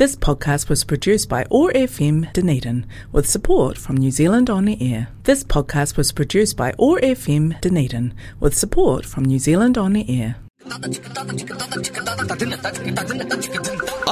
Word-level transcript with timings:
This 0.00 0.15
podcast 0.15 0.69
was 0.69 0.85
produced 0.85 1.27
by 1.27 1.45
OAR 1.51 1.69
FM 1.73 2.31
Dunedin 2.31 2.85
with 3.11 3.27
support 3.27 3.77
from 3.77 3.97
New 3.97 4.09
Zealand 4.09 4.49
On 4.49 4.63
the 4.63 4.77
Air. 4.81 5.09
This 5.25 5.43
podcast 5.43 5.97
was 5.97 6.13
produced 6.13 6.55
by 6.55 6.71
OAR 6.79 6.99
FM 7.01 7.59
Dunedin 7.59 8.13
with 8.39 8.55
support 8.55 9.05
from 9.05 9.25
New 9.25 9.37
Zealand 9.37 9.77
On 9.77 9.91
the 9.91 10.05
Air. 10.09 10.37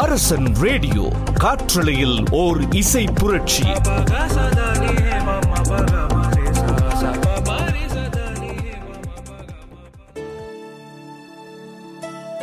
அரசன் 0.04 0.48
radio 0.64 1.06
காற்றலையில் 1.44 2.18
ஓர் 2.42 2.60
இசை 2.74 3.06
புரட்சி 3.20 3.68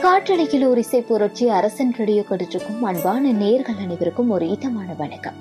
காற்றலையில் 0.07 0.65
ஒரு 0.69 0.81
இசை 0.85 1.01
புரட்சி 1.07 1.45
அரசன் 1.49 1.93
radio 1.99 2.25
கடிச்சிருக்கும் 2.29 2.83
அன்பான 2.89 3.31
நேர்கள் 3.33 3.81
அனைவருக்கும் 3.85 4.31
ஒரு 4.31 4.45
இதமான 4.49 4.89
வணக்கம். 4.99 5.35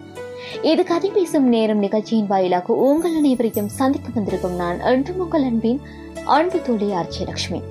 இது 0.61 0.83
கதை 0.83 1.09
பேசும் 1.09 1.47
நேரம் 1.47 1.77
நிகழ்ச்சியின் 1.77 2.29
வாயிலாக 2.31 2.73
உங்கள் 2.87 3.15
அனைவரையும் 3.15 3.69
சந்திக்க 3.79 4.09
வந்திருக்கும் 4.15 4.55
நான் 4.55 4.79
என்றும் 4.91 5.19
உங்கள் 5.19 5.45
அன்பின் 5.49 5.81
அன்பு 6.37 6.61
தோழி 6.61 6.89
ஆர்ச்சியலட்சுமி 7.01 7.61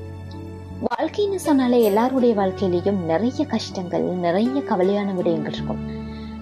வாழ்க்கைன்னு 0.86 1.40
சொன்னாலே 1.48 1.82
எல்லாருடைய 1.82 2.34
வாழ்க்கையிலையும் 2.40 3.00
நிறைய 3.10 3.44
கஷ்டங்கள் 3.54 4.06
நிறைய 4.26 4.62
கவலையான 4.70 5.14
விடயங்கள் 5.20 5.56
இருக்கும். 5.58 5.82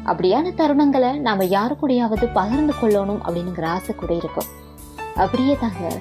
அப்படியான 0.04 0.52
தருணங்களை 0.60 1.12
நாம 1.28 1.44
யாரு 1.58 1.76
கூடயாவது 1.82 2.28
பகிர்ந்து 2.32 2.74
கொள்ளணும் 2.82 3.22
அப்படிங்கிற 3.26 3.64
ஆசை 3.76 3.94
கூட 3.94 4.14
இருக்கும். 4.14 4.50
அப்படியே 5.14 5.56
தாங்க 5.60 5.92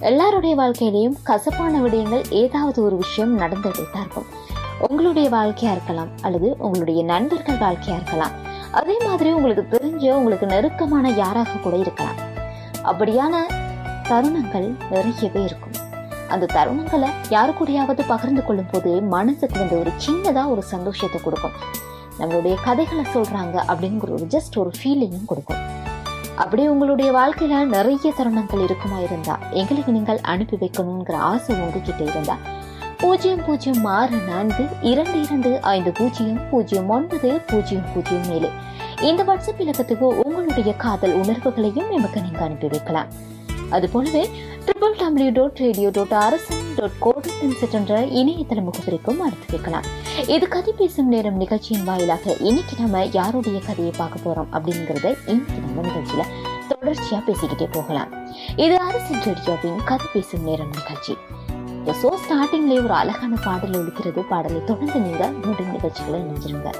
எல்லாருடைய 0.00 0.56
வாழ்க்கையிலையும் 0.56 1.14
கசப்பான 1.22 1.80
விடயங்கள் 1.80 2.30
ஏதாவது 2.30 2.82
ஒரு 2.82 2.96
விஷயம் 2.96 3.38
நடந்துகிட்டே 3.38 3.84
தான் 3.92 4.02
இருக்கும். 4.02 4.26
உங்களுடைய 4.88 5.30
வாழ்க்கையா 5.30 5.70
இருக்கலாம் 5.70 6.08
அல்லது 6.22 6.56
உங்களுடைய 6.58 7.04
நண்பர்கள் 7.04 7.56
வாழ்க்கையா 7.56 7.94
இருக்கலாம். 7.94 8.30
அதே 8.70 8.96
மாதிரி 9.06 9.32
உங்களுக்கு 9.32 9.78
தெரிஞ்ச 9.78 10.12
உங்களுக்கு 10.12 10.46
நெருக்கமான 10.46 11.10
யாராக 11.10 11.50
கூட 11.50 11.76
இருக்கலாம். 11.76 12.18
அப்படியான 12.82 13.34
தருணங்கள் 14.08 14.76
நிறையவே 14.90 15.42
இருக்கும். 15.42 15.72
அந்த 16.28 16.46
தருணங்களை 16.46 17.08
யாரு 17.28 17.52
கூடயாவது 17.52 18.02
பகிர்ந்து 18.06 18.44
கொள்ளும் 18.44 18.70
போது 18.72 19.02
மனசுக்கு 19.02 19.58
வந்து 19.58 19.78
ஒரு 19.78 19.90
சின்னதா 20.06 20.48
ஒரு 20.48 20.62
சந்தோஷத்தை 20.62 21.20
கொடுக்கும். 21.20 21.52
நம்மளுடைய 22.18 22.54
கதைகளை 22.64 23.04
சொல்றாங்க 23.14 23.56
அப்படிங்கிற 23.66 24.10
ஒரு 24.10 24.26
ஜஸ்ட் 24.30 24.58
ஒரு 24.58 24.70
ஃபீலிங்கும் 24.82 25.26
கொடுக்கும். 25.26 25.84
அப்படி 26.36 26.68
உங்களுடைய 26.68 27.12
வாழ்க்கையில 27.12 27.64
நிறைய 27.66 28.12
தருணங்கள் 28.18 28.62
இருக்குமா 28.64 28.98
இருந்தா 28.98 29.34
எங்களுக்கு 29.50 29.92
நீங்கள் 29.92 30.20
அனுப்பி 30.22 30.56
வைக்கணுங்கிற 30.56 31.16
ஆசை 31.30 31.56
உங்ககிட்ட 31.56 32.02
இருந்தா 32.04 32.36
பூஜ்ஜியம் 32.98 33.44
பூஜ்ஜியம் 33.46 33.84
ஆறு 33.84 34.18
நான்கு 34.28 34.64
இரண்டு 34.80 35.22
இரண்டு 35.22 35.60
ஐந்து 35.60 35.92
பூஜ்ஜியம் 35.92 36.40
பூஜ்ஜியம் 36.50 36.88
ஒன்பது 36.88 37.30
பூஜ்ஜியம் 37.46 37.84
பூஜ்ஜியம் 37.94 38.28
ஏழு. 38.30 38.50
இந்த 39.02 39.24
வாட்ஸ்அப் 39.24 39.60
இலக்கத்துக்கு 39.60 40.06
உங்களுடைய 40.22 40.74
காதல் 40.76 41.12
உணர்வுகளையும் 41.12 41.90
எமக்கு 41.90 42.20
நீங்க 42.20 42.40
அனுப்பி 42.44 42.68
வைக்கலாம். 42.68 43.10
அதுபோலவே 43.74 44.24
triple 44.66 44.96
W 45.00 45.30
dot 45.30 45.60
radio 45.64 45.88
dot 45.96 46.14
Arasan 46.24 46.64
dot 46.78 46.98
com 46.98 47.28
என்ற 47.78 48.00
இணையதள 48.20 48.60
முகவரிக்கும் 48.68 49.20
அனுப்பி 49.26 49.48
வைக்கலாம் 49.54 49.86
இது 50.34 50.48
கதை 50.48 50.72
பேசும் 50.80 51.10
நேரம் 51.14 51.40
நிகழ்ச்சியின் 51.42 51.84
வாயிலாக 51.84 52.34
இன்னைக்கு 52.48 52.76
நம்ம 52.82 53.04
யாருடைய 53.18 53.58
கதையை 53.68 53.92
பார்க்க 53.98 54.24
போறோம் 54.26 54.50
அப்படிங்கறத 54.56 55.06
இன்னைக்கு 55.32 55.60
நம்ம 55.66 55.84
நிகழ்ச்சியில 55.88 56.24
தொடர்ச்சியா 56.70 57.18
பேசிக்கிட்டே 57.28 57.66
போகலாம். 57.76 58.10
இது 58.56 58.76
அரசன் 58.88 59.22
ரேடியோவின் 59.26 59.84
கதை 59.84 60.06
பேசும் 60.14 60.46
நேரம் 60.48 60.74
நிகழ்ச்சி. 60.78 61.14
ஸோ 62.00 62.08
ஸ்டார்டிங்லேயே 62.22 62.82
ஒரு 62.86 62.94
அழகான 63.02 63.34
பாடல் 63.44 63.76
ஒழிக்கிறது 63.80 64.20
பாடலை 64.30 64.64
தொடர்ந்து 64.64 65.00
நீங்கள் 65.00 65.34
மீண்டும் 65.42 65.72
நிகழ்ச்சிகளை 65.76 66.20
இணைஞ்சிருங்க. 66.20 66.70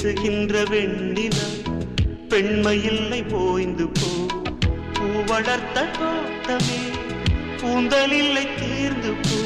வீசுகின்ற 0.00 0.56
வெண்ணில 0.70 1.36
பெண்மையில்லை 2.30 3.18
போய்ந்து 3.30 3.86
போ. 3.96 4.10
பூ 4.96 5.06
வளர்த்த 5.30 5.82
தோட்டமே 5.96 6.78
கூந்தலில்லை 7.60 8.44
தீர்ந்து 8.60 9.10
போ. 9.24 9.38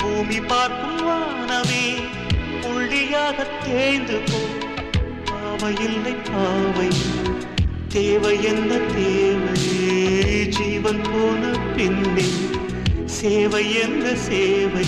பூமி 0.00 0.38
பார்க்கும் 0.50 1.00
வானமே 1.08 1.82
புள்ளியாக 2.62 3.46
தேய்ந்து 3.64 4.18
போ. 4.28 4.40
பாவையில்லை 5.30 6.14
பாவை 6.30 6.88
தேவை 7.96 8.34
என்ன 8.52 8.78
தேவையே. 8.94 9.98
ஜீவன் 10.58 11.02
போன 11.10 11.52
பின்னே 11.74 12.28
சேவை 13.18 13.64
என்ன 13.84 14.14
சேவை? 14.28 14.86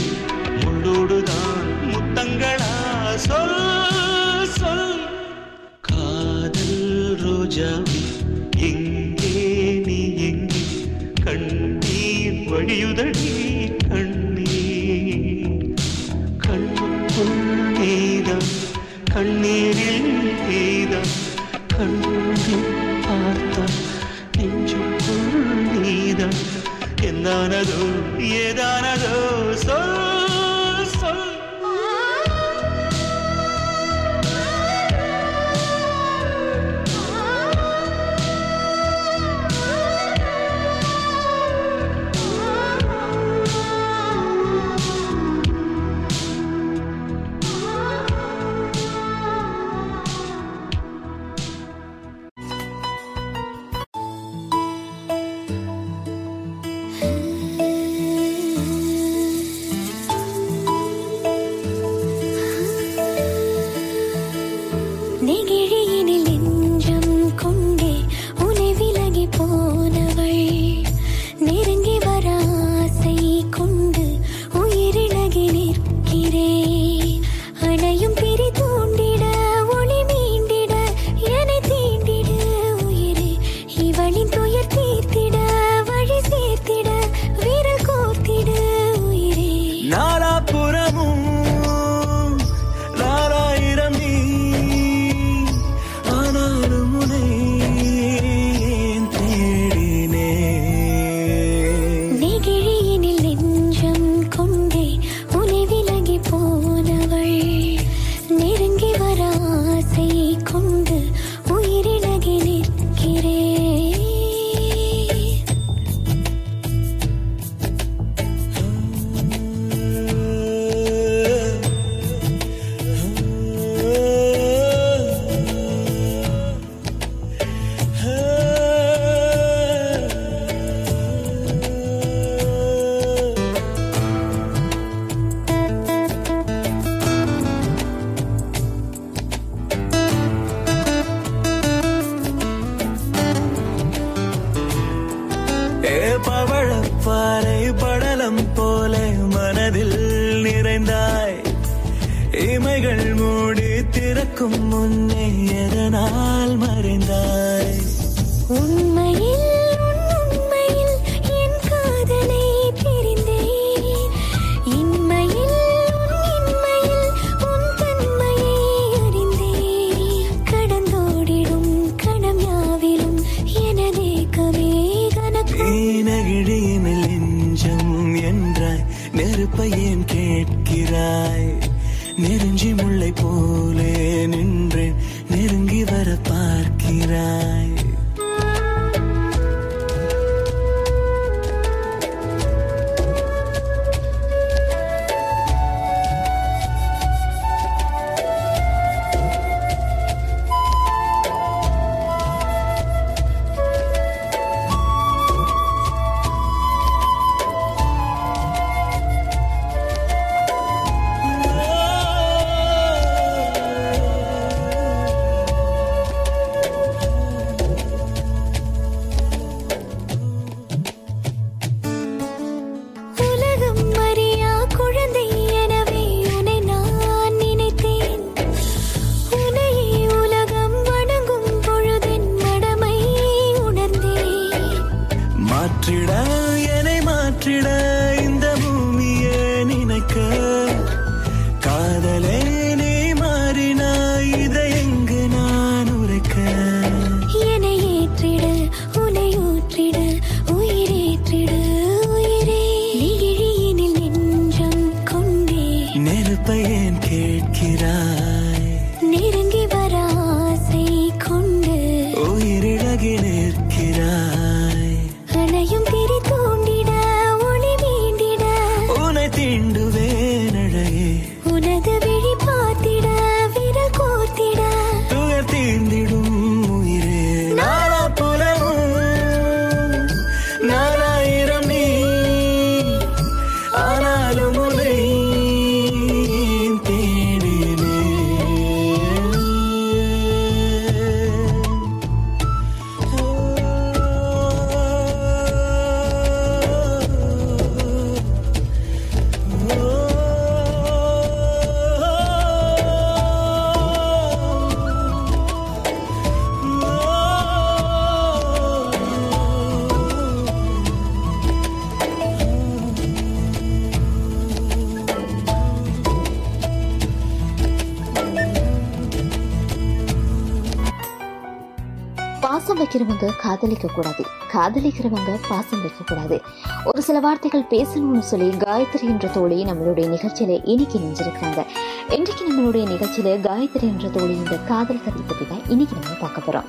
காதலிக்க 323.56 323.88
கூடாது 323.88 324.22
காதலிக்கிறவங்க 324.52 325.32
பாசம் 325.48 325.80
வைக்க 325.80 326.00
கூடாது 326.06 326.42
ஒரு 326.84 327.02
சில 327.02 327.20
வார்த்தைகள் 327.20 327.70
பேசணும்னு 327.70 328.18
சொல்லி 328.18 328.48
காயத்ரி 328.48 329.02
என்ற 329.02 329.28
தோழி 329.28 329.64
நம்மளுடைய 329.64 330.06
நிகழ்ச்சியில 330.14 330.60
இன்னைக்கு 330.64 330.98
நெஞ்சிருக்காங்க 330.98 331.60
இன்றைக்கு 332.08 332.42
நம்மளுடைய 332.48 332.84
நிகழ்ச்சியில 332.92 333.32
காயத்ரி 333.46 333.80
என்ற 333.80 334.08
தோழி 334.08 334.34
இந்த 334.36 334.56
காதல் 334.56 335.02
கதை 335.04 335.22
பத்தி 335.26 335.46
தான் 335.48 335.64
இன்னைக்கு 335.68 335.96
நம்ம 336.00 336.16
பார்க்க 336.20 336.46
போறோம். 336.46 336.68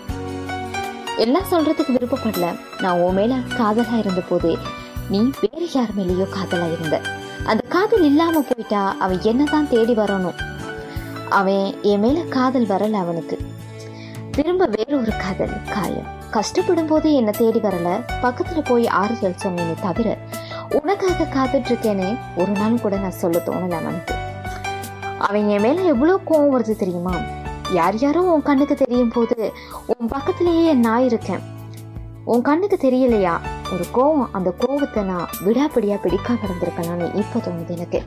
எல்லாம் 1.18 1.50
சொல்றதுக்கு 1.52 1.96
விருப்பப்படல. 1.98 2.60
நான் 2.82 3.00
உன் 3.00 3.14
மேல 3.14 3.36
காதலா 3.36 3.98
இருந்த 3.98 4.22
போது 4.22 4.58
நீ 5.10 5.20
வேற 5.20 5.66
யார் 5.74 5.94
மேலேயோ 5.98 6.28
காதலா 6.38 6.72
இருந்த. 6.72 7.02
அந்த 7.44 7.64
காதல் 7.68 8.04
இல்லாம 8.04 8.42
போயிட்டா 8.42 8.96
அவன் 9.00 9.22
என்னதான் 9.22 9.70
தேடி 9.70 9.94
வரணும் 9.94 10.38
அவன் 11.30 11.76
என் 11.82 12.00
மேல 12.00 12.20
காதல் 12.22 12.66
வரல 12.66 12.92
அவனுக்கு. 12.92 13.40
திரும்ப 14.32 14.66
வேற 14.66 14.98
ஒரு 14.98 15.12
காதல் 15.18 15.58
காயம். 15.70 16.17
கஷ்டப்படும் 16.32 16.86
போது 16.86 17.14
என்ன 17.14 17.32
தேடி 17.32 17.60
வரல. 17.60 17.90
பக்கத்துல 18.22 18.60
போய் 18.66 18.88
ஆறுதல் 18.88 19.42
சொன்னேனே 19.44 19.76
தவிர 19.82 20.18
உனக்காக 20.82 21.28
காத்துட்டு 21.36 21.70
இருக்கேனே 21.72 22.18
ஒரு 22.38 22.52
நாள் 22.52 22.82
கூட 22.82 22.96
நான் 22.98 23.20
சொல்ல 23.24 23.42
தோணல 23.46 23.78
அவனுக்கு 23.82 24.16
அவன் 25.18 25.50
என் 25.50 25.62
மேல 25.62 25.82
எவ்வளவு 25.82 26.20
கோவம் 26.26 26.54
வருது 26.56 26.76
தெரியுமா? 26.76 27.14
யார் 27.72 27.96
யாரோ 27.96 28.22
உன் 28.22 28.42
கண்ணுக்கு 28.42 28.76
தெரியும் 28.76 29.12
போது 29.12 29.54
உன் 29.86 30.08
பக்கத்திலேயே 30.08 30.74
நான் 30.74 31.04
இருக்கேன். 31.04 31.40
உன் 32.24 32.42
கண்ணுக்கு 32.42 32.78
தெரியலையா? 32.82 33.34
ஒரு 33.74 33.86
கோவம் 33.94 34.28
அந்த 34.32 34.54
கோவத்தை 34.60 35.04
நான் 35.04 35.28
விடாப்பிடியா 35.46 35.98
பிடிக்காம 36.04 36.46
இருந்திருக்கலாம்னு 36.48 37.16
இப்ப 37.16 37.40
தோணுது 37.40 37.70
எனக்கு. 37.70 38.02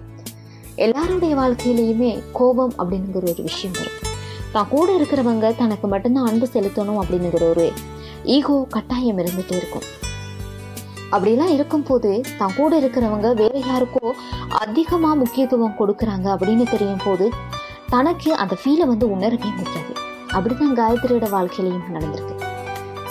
எல்லாருடைய 0.75 1.37
வாழ்க்கையிலையுமே 1.37 2.23
கோபம் 2.33 2.73
அப்படிங்கிற 2.79 3.15
ஒரு 3.15 3.43
விஷயம் 3.43 3.77
வரும். 3.79 3.99
தான் 4.53 4.69
கூட 4.69 4.97
இருக்கிறவங்க 4.97 5.57
தனக்கு 5.57 5.89
மட்டும்தான் 5.89 6.27
அன்பு 6.27 6.49
செலுத்தணும் 6.53 7.01
அப்படிங்கிற 7.03 7.51
ஒரு 7.51 7.73
ஈகோ 8.25 8.67
கட்டாயம் 8.69 9.19
இருந்துட்டே 9.19 9.57
இருக்கும். 9.61 9.87
அப்படிலாம் 11.15 11.53
இருக்கும்போது 11.57 12.11
தான் 12.39 12.55
கூட 12.57 12.81
இருக்கிறவங்க 12.81 13.35
வேற 13.35 13.55
யாருக்கோ 13.71 14.13
அதிகமா 14.49 15.15
முக்கியத்துவம் 15.15 15.79
கொடுக்கறாங்க 15.81 16.27
அப்படின்னு 16.35 16.67
தெரியும் 16.71 17.05
போது 17.05 17.29
தனக்கு 17.95 18.37
அந்த 18.37 18.57
ஃபீலை 18.63 18.87
வந்து 18.87 19.07
உணரவே 19.15 19.51
முடியாது. 19.59 19.93
அப்படிதான் 20.37 20.77
காயத்ரியோட 20.81 21.29
வாழ்க்கையிலையும் 21.37 21.97
நடந்திருக்கு. 21.97 22.37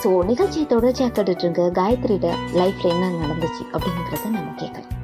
ஸோ 0.02 0.10
நிகழ்ச்சியை 0.30 0.66
தொடர்ச்சியாக 0.66 1.12
கேட்டுட்டு 1.16 1.44
இருங்க 1.44 1.62
காயத்ரியோட 1.80 2.28
லைஃப்ல 2.60 2.92
என்ன 2.94 3.10
நடந்துச்சு 3.22 3.62
அப்படிங்கிறத 3.74 4.30
நம்ம 4.38 4.54
கேட்கலாம். 4.62 4.96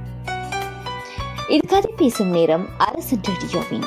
இது 1.49 1.65
கதை 1.75 1.91
பேசும் 1.97 2.35
நேரம் 2.37 2.67
அரசு 2.77 3.17
ரேடியோவின் 3.29 3.87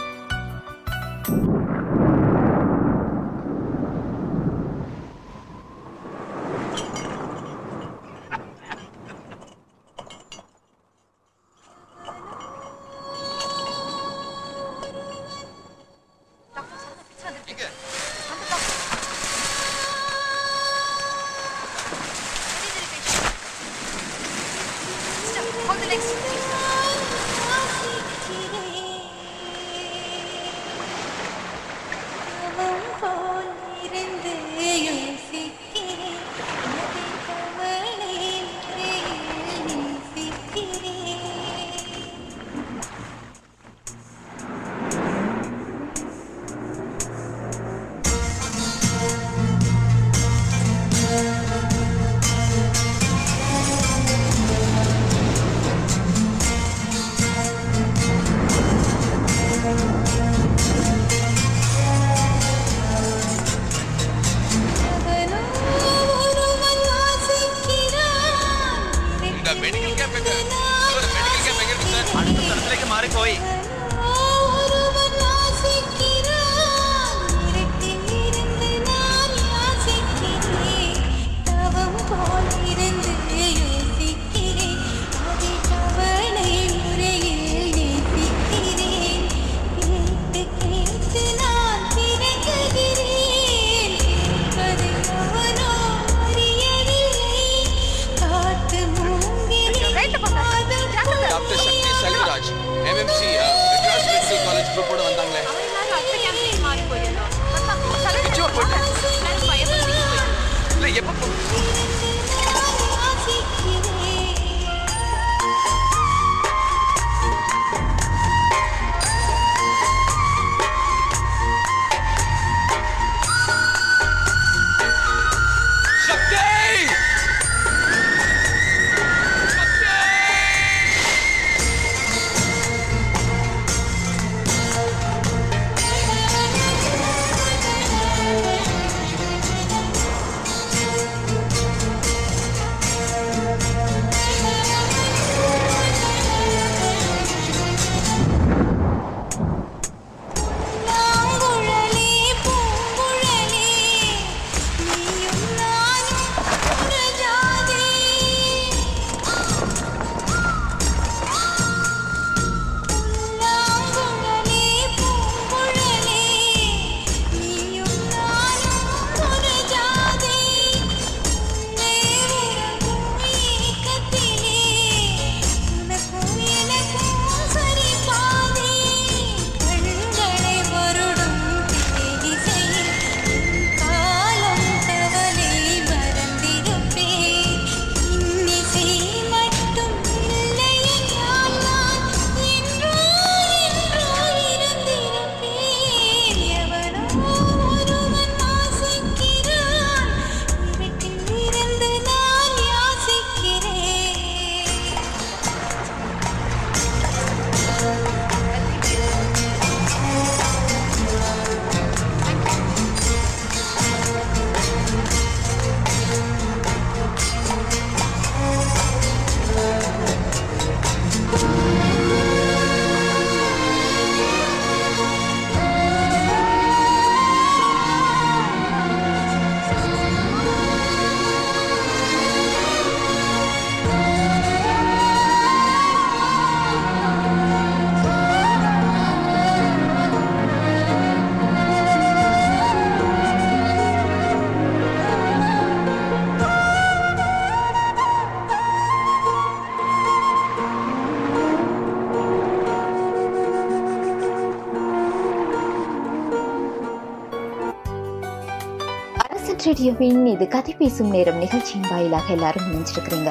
ரேடியோவின் 259.80 260.26
இது 260.26 260.48
கதை 260.54 260.74
பேசும் 260.80 261.12
நேரம் 261.16 261.38
நிகழ்ச்சியின் 261.42 261.86
வாயிலாக 261.90 262.28
எல்லாரும் 262.36 262.66
நினைச்சிருக்கிறீங்க 262.72 263.30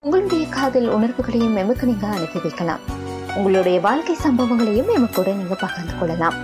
உங்களுடைய 0.00 0.44
காதல் 0.56 0.86
உணர்வுகளையும் 0.96 1.56
எமக்கு 1.62 1.86
நீங்க 1.86 2.06
அனுப்பி 2.06 2.38
வைக்கலாம். 2.42 2.82
உங்களுடைய 3.36 3.80
வாழ்க்கை 3.86 4.14
சம்பவங்களையும் 4.26 4.90
எமக்கூட 4.96 5.32
நீங்க 5.38 5.54
பகிர்ந்து 5.54 5.94
கொள்ளலாம். 6.00 6.36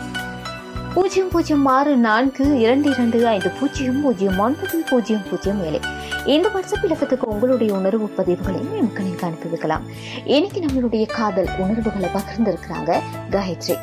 பூஜ்ஜியம் 0.94 1.28
பூஜ்ஜியம் 1.28 1.66
ஆறு 1.66 1.92
நான்கு 2.06 2.46
இரண்டு 2.64 2.90
இரண்டு 2.90 3.20
ஐந்து 3.34 3.52
பூஜ்ஜியம் 3.60 4.00
பூஜ்ஜியம் 4.02 4.40
ஒன்பது 4.46 4.82
பூஜ்ஜியம் 4.90 5.22
பூஜ்ஜியம் 5.30 5.62
ஏழு. 5.68 5.80
இந்த 6.24 6.50
வாட்ஸ்அப் 6.56 6.84
இலக்கத்துக்கு 6.84 7.28
உங்களுடைய 7.34 7.74
உணர்வு 7.74 8.10
பதிவுகளையும் 8.18 8.74
எமக்கு 8.80 9.02
நீங்க 9.02 9.26
அனுப்பி 9.30 9.48
வைக்கலாம். 9.48 9.86
இன்னைக்கு 10.24 10.64
நம்மளுடைய 10.66 11.06
காதல் 11.18 11.52
உணர்வுகளை 11.58 12.10
பகிர்ந்திருக்கிறாங்க 12.18 13.00
காயத்ரி. 13.36 13.78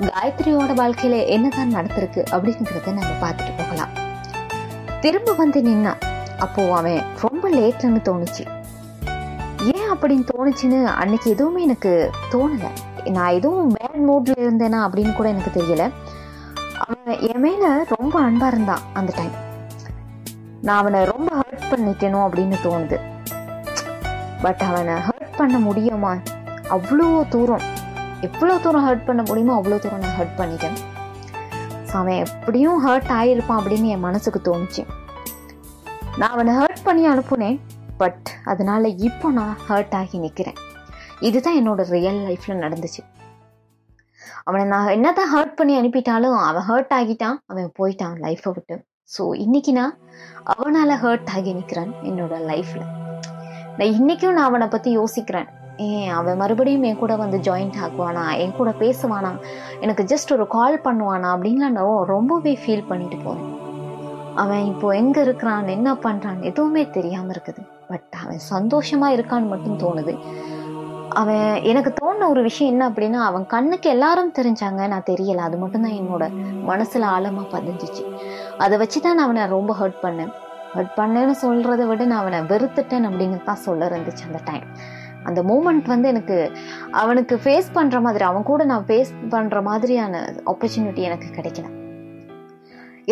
காயத்ரியோட 0.00 0.72
வாழ்க்கையில 0.82 1.26
என்னதான் 1.36 1.76
நடந்திருக்கு 1.76 2.24
அப்படிங்கிறத 2.38 2.98
நம்ம 2.98 3.14
பார்த்துட்டு 3.20 3.54
போகலாம். 3.58 4.04
திரும்ப 5.04 5.32
வந்து 5.40 5.60
நின்னான் 5.62 6.02
அப்போ 6.44 6.62
அவன் 6.76 7.00
ரொம்ப 7.24 7.50
லேட்லன்னு 7.50 8.00
தோணுச்சு. 8.08 8.44
ஏன் 9.74 9.90
அப்படின்னு 9.92 10.24
தோணுச்சுன்னு 10.32 10.78
அன்னைக்கு 11.00 11.28
எதுவுமே 11.30 11.60
எனக்கு 11.62 11.92
தோணல. 12.32 12.68
நான் 13.16 13.36
எதுவும் 13.38 13.74
பேட் 13.74 14.00
மூட்ல 14.08 14.34
இருந்தேனா 14.44 14.78
அப்படின்னு 14.86 15.12
கூட 15.14 15.28
எனக்கு 15.28 15.52
தெரியல. 15.58 15.84
அவன் 16.84 17.20
என் 17.30 17.40
மேல 17.40 17.84
ரொம்ப 17.96 18.14
அன்பா 18.20 18.46
இருந்தான் 18.46 18.84
அந்த 18.92 19.12
டைம் 19.16 19.34
நான் 20.62 20.80
அவனை 20.82 21.00
ரொம்ப 21.04 21.30
ஹர்ட் 21.40 21.68
பண்ணிட்டேனோ 21.72 22.20
அப்படின்னு 22.26 22.58
தோணுது. 22.66 22.98
பட் 24.42 24.62
அவனை 24.68 24.94
ஹர்ட் 25.08 25.36
பண்ண 25.36 25.58
முடியுமா? 25.58 26.12
அவ்வளோ 26.76 27.08
தூரம். 27.28 27.64
எவ்வளோ 28.20 28.54
தூரம் 28.58 28.86
ஹர்ட் 28.88 29.04
பண்ண 29.04 29.22
முடியுமோ 29.26 29.54
அவ்வளோ 29.60 29.78
தூரம் 29.78 30.04
நான் 30.04 30.18
ஹர்ட் 30.20 30.38
பண்ணிட்டேன். 30.40 30.78
அவன் 32.00 32.20
எப்படியும் 32.24 32.78
ஹர்ட் 32.86 33.10
ஆகிருப்பான் 33.18 33.58
அப்படின்னு 33.60 33.90
என் 33.94 34.06
மனசுக்கு 34.06 34.40
தோணுச்சு. 34.48 34.82
நான் 36.20 36.34
அவனை 36.34 36.52
ஹர்ட் 36.60 36.82
பண்ணி 36.86 37.04
அனுப்புனேன் 37.12 37.58
பட் 38.00 38.28
அதனால 38.52 38.88
இப்போ 39.08 39.28
நான் 39.38 39.54
ஹர்ட் 39.68 39.94
ஆகி 40.00 40.16
நிற்கிறேன் 40.24 40.58
இதுதான் 41.28 41.58
என்னோட 41.60 41.82
ரியல் 41.94 42.20
லைஃப்பில் 42.28 42.62
நடந்துச்சு. 42.64 43.02
அவனை 44.48 44.64
நான் 44.72 44.92
என்னதான் 44.96 45.32
ஹர்ட் 45.34 45.56
பண்ணி 45.58 45.74
அனுப்பிட்டாலும் 45.80 46.36
அவன் 46.48 46.66
ஹர்ட் 46.70 46.92
ஆகிட்டான் 46.98 47.38
அவன் 47.52 47.68
போயிட்டான் 47.78 48.16
லைஃப்பை 48.26 48.50
விட்டு. 48.56 48.76
ஸோ 49.14 49.22
இன்னைக்கு 49.44 49.72
நான் 49.78 49.94
அவனால் 50.54 51.00
ஹர்ட் 51.04 51.30
ஆகி 51.36 51.52
நிற்கிறேன் 51.58 51.92
என்னோட 52.10 52.34
லைஃப்பில் 52.50 52.86
நான் 53.78 53.94
இன்னைக்கும் 53.98 54.36
நான் 54.36 54.48
அவனை 54.50 54.66
பற்றி 54.74 54.90
யோசிக்கிறேன். 55.00 55.48
ஏன் 55.76 56.10
அவன் 56.10 56.36
மறுபடியும் 56.36 56.82
என் 56.82 56.98
கூட 57.02 57.16
வந்து 57.16 57.38
ஜாயிண்ட் 57.38 57.78
ஆகுவானா 57.86 58.24
என் 58.42 58.54
கூட 58.56 58.70
பேசுவானா? 58.78 59.32
எனக்கு 59.80 60.02
ஜஸ்ட் 60.02 60.32
ஒரு 60.32 60.46
கால் 60.46 60.76
பண்ணுவானா? 60.84 61.28
அப்படின்லாம் 61.34 61.76
நான் 61.78 62.10
ரொம்பவே 62.14 62.58
ஃபீல் 62.62 62.88
பண்ணிட்டு 62.88 63.16
போகிறேன் 63.16 63.52
அவன் 64.42 64.64
இப்போ 64.64 64.94
எங்கே 64.94 65.20
இருக்கிறான்? 65.20 65.68
என்ன 65.68 65.90
பண்ணுறான் 65.94 66.40
எதுவுமே 66.40 66.90
தெரியாமல் 66.90 67.34
இருக்குது. 67.34 67.62
பட் 67.88 68.08
அவன் 68.22 68.38
சந்தோஷமாக 68.38 69.16
இருக்கான்னு 69.16 69.52
மட்டும் 69.54 69.78
தோணுது. 69.84 70.14
அவன் 71.20 71.62
எனக்கு 71.70 71.90
தோணுன 72.00 72.28
ஒரு 72.28 72.42
விஷயம் 72.42 72.72
என்ன 72.72 72.84
அப்படின்னா 72.90 73.20
அவன் 73.28 73.46
கண்ணுக்கு 73.46 73.90
எல்லாரும் 73.90 74.34
தெரிஞ்சாங்க. 74.38 74.88
நான் 74.88 75.08
தெரியல. 75.12 75.36
அது 75.36 75.56
மட்டும்தான் 75.56 75.98
என்னோட 76.00 76.24
மனசில் 76.62 77.06
ஆழமாக 77.14 77.58
பதிஞ்சிச்சு. 77.58 78.04
அதை 78.58 78.78
வச்சு 78.78 79.00
தான் 79.00 79.14
நான் 79.14 79.24
அவனை 79.24 79.46
ரொம்ப 79.46 79.74
ஹர்ட் 79.80 80.02
பண்ணேன். 80.02 80.32
ஹர்ட் 80.74 80.94
பண்ணேன்னு 81.00 81.34
சொல்கிறத 81.44 81.86
விட 81.86 82.04
நான் 82.04 82.22
அவனை 82.22 82.40
வெறுத்துட்டேன் 82.40 83.08
அப்படின்னு 83.10 83.38
தான் 83.44 83.64
சொல்ல 83.66 83.88
இருந்துச்சு 83.88 84.24
அந்த 84.28 84.40
டைம் 84.44 84.66
அந்த 85.28 85.40
மூமெண்ட் 85.50 85.88
வந்து 85.94 86.10
எனக்கு 86.12 86.36
அவனுக்கு 87.02 87.36
ஃபேஸ் 87.44 87.68
பண்ற 87.76 88.00
மாதிரி 88.06 88.24
அவன் 88.30 88.48
கூட 88.50 88.64
நான் 88.72 88.86
ஃபேஸ் 88.88 89.12
பண்ற 89.34 89.60
மாதிரியான 89.68 90.22
ஆப்பர்ச்சுனிட்டி 90.52 91.02
எனக்கு 91.08 91.28
கிடைக்கல. 91.38 91.68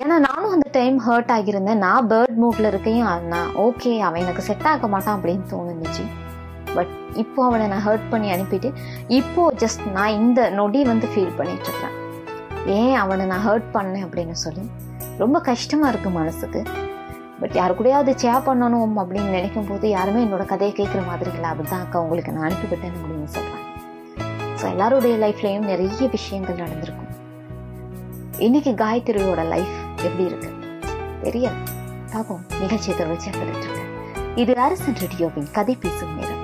ஏன்னா 0.03 0.17
நானும் 0.29 0.53
அந்த 0.57 0.69
டைம் 0.77 0.97
ஹர்ட் 1.09 1.33
ஆகியிருந்தேன். 1.37 1.83
நான் 1.87 2.07
பேர்ட் 2.13 2.39
மூட்ல 2.43 2.71
இருக்கையும் 2.73 3.27
நான் 3.33 3.51
ஓகே 3.67 3.93
அவன் 4.09 4.23
எனக்கு 4.25 4.45
செட் 4.49 4.69
ஆக 4.71 4.89
மாட்டான் 4.95 5.17
அப்படின்னு 5.19 5.45
தோணுச்சு. 5.53 6.05
பட் 6.77 6.93
இப்போ 7.23 7.41
அவனை 7.49 7.67
நான் 7.73 7.85
ஹர்ட் 7.89 8.07
பண்ணி 8.13 8.29
அனுப்பிட்டு 8.37 8.71
இப்போ 9.19 9.43
ஜஸ்ட் 9.63 9.85
நான் 9.97 10.17
இந்த 10.21 10.41
நொடி 10.59 10.81
வந்து 10.93 11.09
ஃபீல் 11.13 11.37
பண்ணிட்டு 11.41 11.69
இருக்கிறேன் 11.69 11.95
ஏன் 12.79 12.97
அவனை 13.03 13.25
நான் 13.33 13.45
ஹர்ட் 13.49 13.69
பண்ணேன் 13.77 14.05
அப்படின்னு 14.07 14.37
சொல்லி 14.45 14.65
ரொம்ப 15.23 15.37
கஷ்டமா 15.51 15.89
இருக்கு 15.93 16.11
மனசுக்கு. 16.21 16.61
பட் 17.41 17.55
யாரு 17.55 17.73
கூடயாவது 17.79 18.13
சேர் 18.23 18.45
பண்ணணும் 18.47 18.95
அப்படின்னு 19.03 19.35
நினைக்கும் 19.37 19.69
போது 19.69 19.89
யாருமே 19.89 20.21
என்னோட 20.25 20.45
கதையை 20.45 20.73
கேட்குற 20.77 21.01
மாதிரி 21.07 21.31
இல்லை. 21.37 21.49
அப்படிதான் 21.51 21.85
அக்கா 21.85 22.01
உங்களுக்கு 22.01 22.33
நான் 22.33 22.47
அனுப்பிவிட்டேன் 22.49 22.97
அப்படின்னு 22.99 23.35
சொல்றாங்க 23.37 23.63
ஸோ 24.61 24.65
எல்லாருடைய 24.71 25.15
லைஃப்லையும் 25.25 25.71
நிறைய 25.71 26.09
விஷயங்கள் 26.09 26.61
நடந்திருக்கும். 26.63 27.11
இன்னைக்கு 28.39 28.73
காயத்ரியோட 28.73 29.43
லைஃப் 29.55 29.75
எப்படி 30.07 30.25
இருக்கு? 30.25 30.51
தெரியல. 31.25 31.51
பார்ப்போம். 32.13 32.45
நிகழ்ச்சியை 32.61 32.95
தொடர்ச்சியாக 32.99 33.39
கிடைச்சிருக்கு 33.41 33.83
இது 34.43 34.53
அரசன் 34.67 34.99
ரேடியோவின் 35.05 35.51
கதை 35.53 35.75
பேசும் 35.81 36.17
நேரம். 36.19 36.44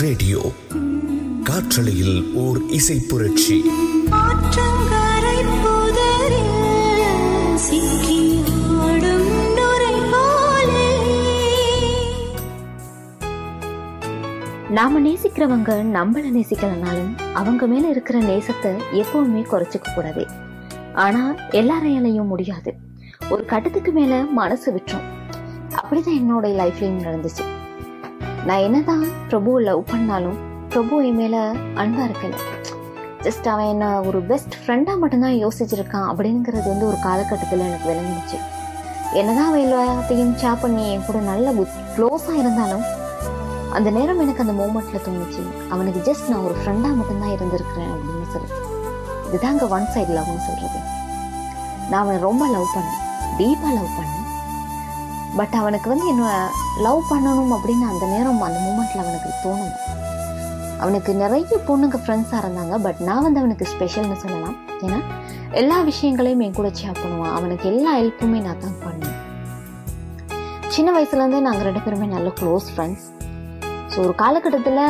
ரேடியோ. 0.00 0.52
காற்றலையில் 1.44 2.32
ஓர் 2.34 2.62
இசை 2.68 3.00
புரட்சி. 3.08 3.64
நாம 14.68 15.00
நேசிக்கிறவங்க 15.00 15.70
நம்மள 15.94 16.22
நேசிக்கலனாலும் 16.34 17.32
அவங்க 17.34 17.66
மேல 17.66 17.88
இருக்கிற 17.88 18.20
நேசத்தை 18.20 18.80
எப்பவுமே 18.92 19.44
குறைச்சிக்க 19.44 19.94
கூடாது. 19.94 20.26
ஆனா 20.94 21.34
எல்லாரையாலையும் 21.50 22.26
முடியாது. 22.26 22.74
ஒரு 23.30 23.44
கட்டத்துக்கு 23.44 23.92
மேல 23.92 24.24
மனசு 24.24 24.72
விட்டுரும். 24.72 25.36
அப்படிதான் 25.70 26.20
என்னோட 26.20 26.42
லைஃப்லயும் 26.42 27.02
நடந்துச்சு. 27.02 27.60
நான் 28.46 28.58
என்னதான் 28.58 29.04
பிரபுவை 29.28 29.62
லவ் 29.62 29.84
பண்ணாலும் 29.84 30.38
பிரபு 30.68 31.06
என் 31.06 31.16
மேல 31.16 31.52
அன்பா 31.52 32.10
இருக்கல. 32.10 32.34
ஜஸ்ட் 33.22 33.48
அவன் 33.48 33.64
என்ன 33.64 34.00
ஒரு 34.00 34.20
பெஸ்ட் 34.20 34.54
ஃப்ரெண்டாக 34.66 34.98
மட்டும்தான் 34.98 35.36
யோசிச்சிருக்கான் 35.46 36.08
அப்படிங்கிறது 36.10 36.68
வந்து 36.68 36.86
ஒரு 36.86 36.96
காலகட்டத்தில் 37.02 37.58
எனக்கு 37.58 37.88
விளங்குச்சு 37.90 38.38
என்னதான் 39.12 39.48
அவன் 39.48 39.66
எல்லாத்தையும் 39.72 40.34
சேப் 40.42 40.60
பண்ணி 40.60 40.90
என் 40.90 41.04
கூட 41.06 41.18
நல்ல 41.18 41.50
க்ளோஸாக 41.96 42.32
இருந்தாலும் 42.32 42.82
அந்த 43.72 43.90
நேரம் 43.90 44.20
எனக்கு 44.20 44.44
அந்த 44.46 44.54
மூமெண்ட்ல 44.62 44.96
தோணுச்சு. 44.96 45.42
அவனுக்கு 45.70 46.00
ஜஸ்ட் 46.12 46.28
நான் 46.28 46.44
ஒரு 46.44 46.54
ஃப்ரெண்டாக 46.54 46.94
மட்டும்தான் 46.94 47.30
இருந்திருக்கிறேன் 47.30 47.92
அப்படின்னு 47.92 48.30
சொல்லி. 48.32 48.50
இதுதாங்க 49.32 49.68
ஒன் 49.68 49.88
சைடு 49.94 50.12
லவ்னு 50.18 50.46
சொல்கிறது 50.46 50.80
நான் 51.90 52.02
அவனை 52.02 52.20
ரொம்ப 52.20 52.46
லவ் 52.46 52.74
பண்ணேன். 52.74 53.00
டீப்பாக 53.38 53.74
லவ் 53.74 53.94
பண்ணேன். 53.98 54.21
பட் 55.38 55.54
அவனுக்கு 55.60 55.88
வந்து 55.92 56.06
என்ன 56.12 56.24
லவ் 56.86 57.00
பண்ணணும் 57.10 57.52
அப்படின்னு 57.56 57.86
அந்த 57.92 58.04
நேரம் 58.14 58.42
அந்த 58.48 58.58
மூமெண்ட்டில் 58.66 59.02
அவனுக்கு 59.04 59.30
தோணும் 59.44 59.76
அவனுக்கு 60.82 61.10
நிறைய 61.22 61.56
பொண்ணுங்க 61.66 61.96
ஃப்ரெண்ட்ஸாக 62.04 62.42
இருந்தாங்க. 62.42 62.74
பட் 62.86 63.00
நான் 63.08 63.24
வந்து 63.26 63.40
அவனுக்கு 63.42 63.66
ஸ்பெஷல்னு 63.72 64.16
சொல்லலாம். 64.22 64.56
ஏன்னா 64.84 64.98
எல்லா 65.60 65.76
விஷயங்களையும் 65.90 66.42
என் 66.46 66.56
கூட 66.58 66.68
ஷேர் 66.80 67.00
பண்ணுவான். 67.02 67.34
அவனுக்கு 67.38 67.66
எல்லா 67.72 67.90
ஹெல்ப்புமே 67.98 68.38
நான் 68.46 68.62
தான் 68.64 68.78
பண்ணுவேன். 68.84 69.18
சின்ன 70.76 70.88
வயசுலேருந்தே 70.96 71.40
நாங்கள் 71.46 71.66
ரெண்டு 71.68 71.82
பேருமே 71.86 72.06
நல்ல 72.16 72.28
க்ளோஸ் 72.40 72.68
ஃப்ரெண்ட்ஸ் 72.74 73.06
ஸோ 73.92 73.98
ஒரு 74.04 74.14
காலகட்டத்தில் 74.20 74.84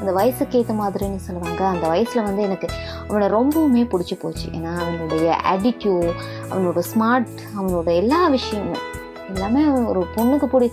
அந்த 0.00 0.10
வயசுக்கு 0.18 0.58
ஏற்ற 0.60 0.74
மாதிரின்னு 0.82 1.24
சொல்லுவாங்க. 1.24 1.62
அந்த 1.72 1.86
வயசில் 1.92 2.26
வந்து 2.28 2.42
எனக்கு 2.48 2.68
அவனை 3.08 3.26
ரொம்பவுமே 3.38 3.82
பிடிச்சி 3.92 4.16
போச்சு. 4.22 4.46
ஏன்னா 4.58 4.72
அவனுடைய 4.84 5.26
ஆட்டிடியூட் 5.52 6.08
அவனோட 6.52 6.82
ஸ்மார்ட் 6.92 7.34
அவனோட 7.58 7.88
எல்லா 8.02 8.20
விஷயமும். 8.36 8.84
எல்லாமே 9.34 9.62
ஒரு 9.90 10.00
பொண்ணுக்கு 10.16 10.46
பிடி 10.54 10.68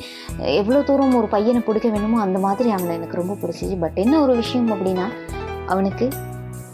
எவ்வளோ 0.62 0.82
தூரம் 0.90 1.18
ஒரு 1.20 1.28
பையனை 1.36 1.62
பிடிக்க 1.68 1.88
வேணுமோ 1.96 2.20
அந்த 2.26 2.40
மாதிரி 2.46 2.70
அவனை 2.76 2.96
எனக்கு 3.00 3.22
ரொம்ப 3.22 3.36
பிடிச்சிச்சு. 3.42 3.78
பட் 3.84 3.98
என்ன 4.04 4.22
ஒரு 4.26 4.36
விஷயம் 4.42 4.70
அப்படின்னா 4.76 5.08
அவனுக்கு 5.74 6.08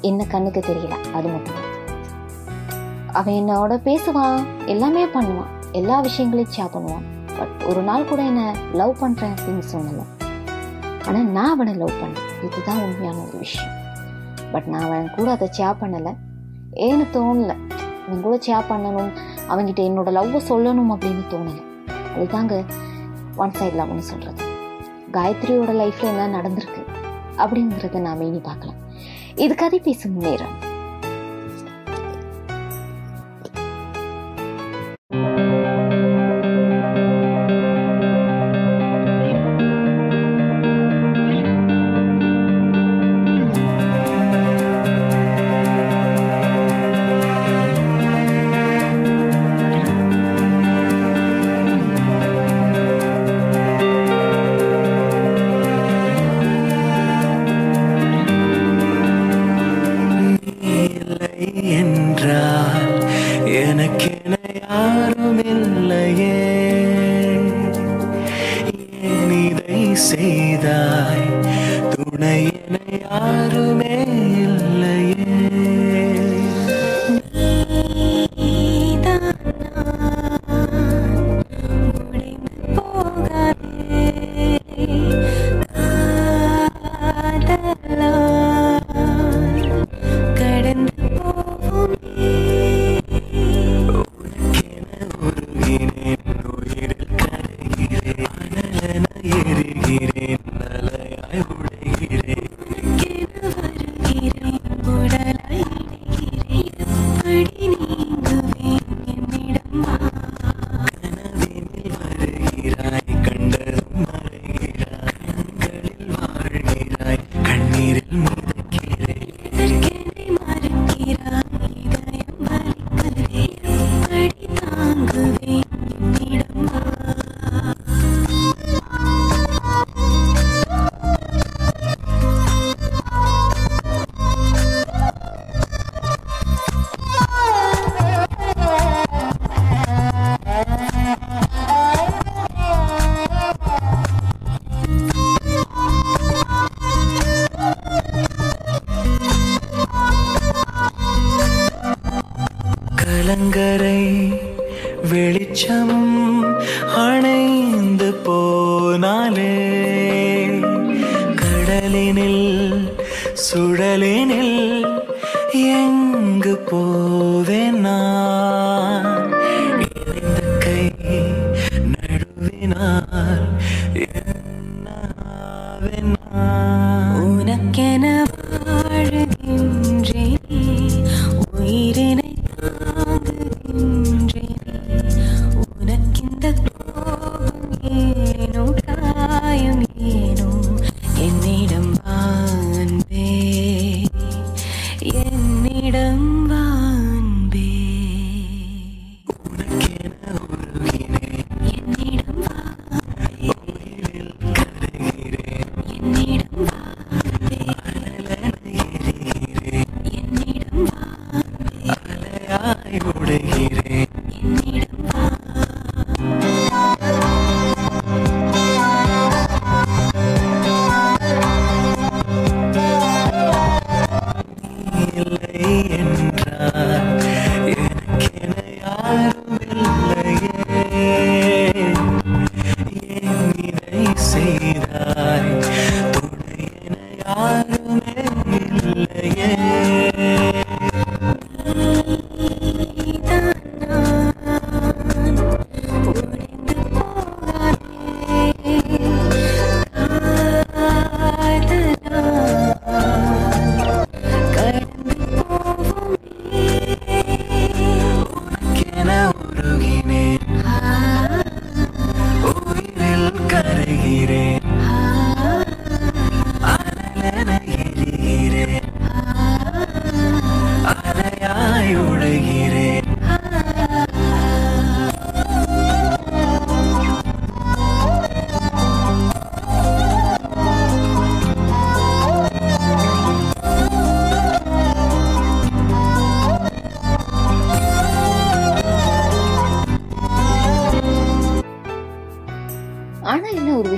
என்ன 0.09 0.25
கண்ணுக்கு 0.33 0.61
தெரியல 0.69 0.95
அது 1.17 1.27
மட்டும் 1.35 1.59
அவன் 3.19 3.37
என்னோட 3.39 3.73
பேசுவான் 3.87 4.39
எல்லாமே 4.73 5.03
பண்ணுவான் 5.15 5.51
எல்லா 5.79 5.97
விஷயங்களையும் 6.07 6.53
ஷேர் 6.55 6.73
பண்ணுவான். 6.75 7.05
பட் 7.37 7.55
ஒரு 7.69 7.81
நாள் 7.89 8.09
கூட 8.11 8.21
என்னை 8.31 8.45
லவ் 8.79 8.93
பண்ணுறேன் 9.01 9.33
அப்படின்னு 9.35 9.65
சொல்லலை. 9.73 10.05
ஆனால் 11.07 11.29
நான் 11.37 11.53
அவனை 11.53 11.73
லவ் 11.81 11.99
பண்ணேன் 12.01 12.29
இதுதான் 12.47 12.81
உண்மையான 12.85 13.21
ஒரு 13.27 13.37
விஷயம். 13.45 13.73
பட் 14.53 14.67
நான் 14.73 14.85
அவன் 14.87 15.07
கூட 15.15 15.27
அதை 15.31 15.47
ஷேர் 15.57 15.79
பண்ணலை. 15.81 16.13
ஏன்னு 16.87 17.05
தோணலை. 17.15 17.55
அவன் 18.05 18.23
கூட 18.25 18.35
ஷேர் 18.47 18.69
பண்ணணும் 18.71 19.11
அவன்கிட்ட 19.51 19.81
என்னோட 19.89 20.09
லவ்வை 20.17 20.41
சொல்லணும் 20.51 20.91
அப்படின்னு 20.93 21.23
தோணலை. 21.33 21.63
அதுதாங்க 22.15 22.55
ஒன் 23.35 23.53
சைட் 23.59 23.77
லவ்னு 23.79 24.09
சொல்கிறது 24.11 24.43
காயத்ரியோட 25.15 25.71
லைஃப்பில் 25.81 26.11
என்ன 26.11 26.27
நடந்திருக்கு 26.37 26.81
அப்படிங்கிறத 27.37 27.99
நாம் 28.07 28.21
இனி 28.21 28.41
பார்க்கலாம். 28.49 28.79
இது 29.35 29.53
கதை 29.55 29.79
பேசும் 29.79 30.17
நேரம். 30.17 30.55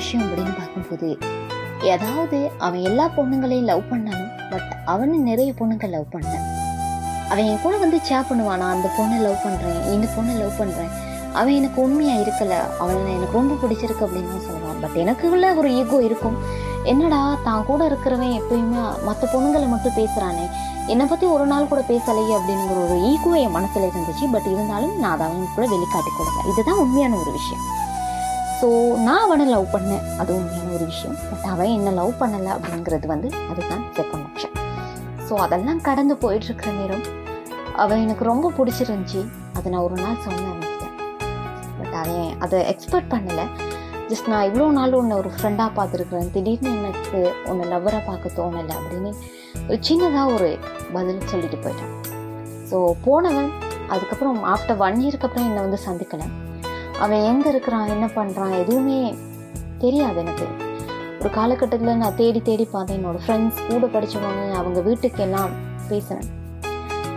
விஷயம் 0.05 0.25
அப்படின்னு 0.25 0.55
பார்க்கும்போது 0.57 1.07
ஏதாவது 1.91 2.37
அவன் 2.65 2.81
எல்லா 2.89 3.05
பொண்ணுங்களையும் 3.15 3.69
லவ் 3.69 3.81
பண்ணாலும் 3.91 4.33
பட் 4.51 4.69
அவனு 4.91 5.15
நிறைய 5.29 5.49
பொண்ணுங்க 5.59 5.87
லவ் 5.93 6.11
பண்ணான் 6.13 6.43
அவன் 7.31 7.47
என் 7.51 7.61
கூட 7.63 7.75
வந்து 7.83 7.97
சே 8.07 8.17
பண்ணுவான் 8.29 8.59
நான் 8.61 8.73
அந்த 8.75 8.89
பொண்ணை 8.97 9.17
லவ் 9.25 9.43
பண்ணுறேன் 9.45 9.79
இந்த 9.93 10.07
பொண்ணை 10.15 10.33
லவ் 10.41 10.59
பண்ணுறேன் 10.59 10.91
அவன் 11.39 11.55
எனக்கு 11.59 11.79
உண்மையாக 11.85 12.23
இருக்கல 12.25 12.53
அவன் 12.81 12.99
எனக்கு 13.15 13.37
ரொம்ப 13.39 13.55
பிடிச்சிருக்கு 13.61 14.05
அப்படின்னு 14.07 14.43
சொல்லுவான். 14.47 14.77
பட் 14.83 14.99
எனக்குள்ள 15.03 15.47
ஒரு 15.61 15.71
ஈகோ 15.79 15.97
இருக்கும். 16.07 16.37
என்னடா 16.91 17.21
தான் 17.47 17.65
கூட 17.69 17.81
இருக்கிறவன் 17.89 18.35
எப்பயுமே 18.41 18.83
மற்ற 19.07 19.29
பொண்ணுங்களை 19.33 19.69
மட்டும் 19.73 19.97
பேசுகிறானே 19.99 20.45
என்னை 20.93 21.07
பற்றி 21.13 21.27
ஒரு 21.35 21.47
நாள் 21.53 21.71
கூட 21.71 21.81
பேசலையே 21.89 22.35
அப்படிங்கிற 22.39 22.77
ஒரு 22.85 22.97
ஈகோ 23.11 23.33
என் 23.45 23.55
மனசில் 23.57 23.89
இருந்துச்சு. 23.89 24.27
பட் 24.35 24.49
இருந்தாலும் 24.53 24.95
நான் 25.03 25.15
அதை 25.15 25.25
அவங்க 25.29 25.49
கூட 25.55 25.65
வெளிக்காட்டி 25.73 26.13
கொடுங்க 26.19 26.41
இதுதான் 26.51 26.81
உண்மையான 26.85 27.17
ஒரு 27.23 27.33
விஷயம். 27.39 27.65
ஸோ 28.65 28.69
நான் 29.05 29.23
அவனை 29.23 29.45
லவ் 29.53 29.65
பண்ணேன். 29.73 30.05
அது 30.21 30.29
உண்மையான 30.35 30.69
ஒரு 30.75 30.85
விஷயம். 30.91 31.17
பட் 31.29 31.43
அவன் 31.53 31.71
என்ன 31.77 31.89
லவ் 31.97 32.13
பண்ணலை 32.21 32.49
அப்படிங்கிறது 32.53 33.07
வந்து 33.11 33.27
அதுதான் 33.49 33.83
செகண்ட் 33.97 34.23
ஆப்ஷன் 34.27 34.55
ஸோ 35.27 35.33
அதெல்லாம் 35.43 35.81
கடந்து 35.87 36.15
போயிட்டு 36.23 36.47
இருக்கிற 36.49 36.71
நேரம் 36.77 37.03
அவன் 37.83 38.01
எனக்கு 38.05 38.23
ரொம்ப 38.29 38.49
பிடிச்சிருந்துச்சி. 38.57 39.21
அதை 39.57 39.65
நான் 39.73 39.85
ஒரு 39.87 39.97
நாள் 40.03 40.17
சொன்னேன் 40.25 40.49
அவன்கிட்ட 40.53 40.87
பட் 41.79 41.95
அவன் 42.01 42.31
அதை 42.45 42.61
எக்ஸ்பெக்ட் 42.71 43.11
பண்ணலை. 43.13 43.45
ஜஸ்ட் 44.11 44.31
நான் 44.33 44.47
இவ்வளோ 44.49 44.69
நாள் 44.79 44.97
உன்னை 45.01 45.17
ஒரு 45.23 45.31
ஃப்ரெண்டாக 45.35 45.69
பார்த்துருக்குறேன். 45.77 46.31
திடீர்னு 46.37 46.71
எனக்கு 46.79 47.21
உன்னை 47.51 47.67
லவ்வராக 47.73 48.01
பார்க்க 48.09 48.35
தோணலை 48.39 48.73
அப்படின்னு 48.79 49.11
ஒரு 49.67 49.77
சின்னதாக 49.89 50.33
ஒரு 50.37 50.49
பதில் 50.95 51.29
சொல்லிட்டு 51.33 51.59
போயிட்டான். 51.67 51.93
ஸோ 52.71 52.79
போனவன் 53.05 53.51
அதுக்கப்புறம் 53.93 54.41
ஆஃப்டர் 54.55 54.81
ஒன் 54.87 54.99
இயருக்கு 55.03 55.29
அப்புறம் 55.29 55.47
என்னை 55.51 55.63
வந்து 55.67 55.81
சந்திக்கலை. 55.87 56.29
அவன் 56.99 57.23
எங்க 57.23 57.49
இருக்கிறான் 57.49 57.87
என்ன 57.87 58.05
பண்றான் 58.05 58.59
எதுவுமே 58.59 59.15
தெரியாது 59.77 60.19
எனக்கு. 60.19 60.47
ஒரு 61.19 61.29
காலகட்டத்தில் 61.29 61.97
நான் 61.97 62.15
தேடி 62.15 62.41
தேடி 62.41 62.65
பார்த்தேன். 62.65 63.05
என்னோட 63.05 63.19
ஃப்ரெண்ட்ஸ் 63.27 63.59
கூட 63.69 63.85
படித்தவங்க 63.85 64.53
அவங்க 64.53 64.81
வீட்டுக்கு 64.81 65.23
எல்லாம் 65.23 65.49
பேசினேன் 65.89 66.43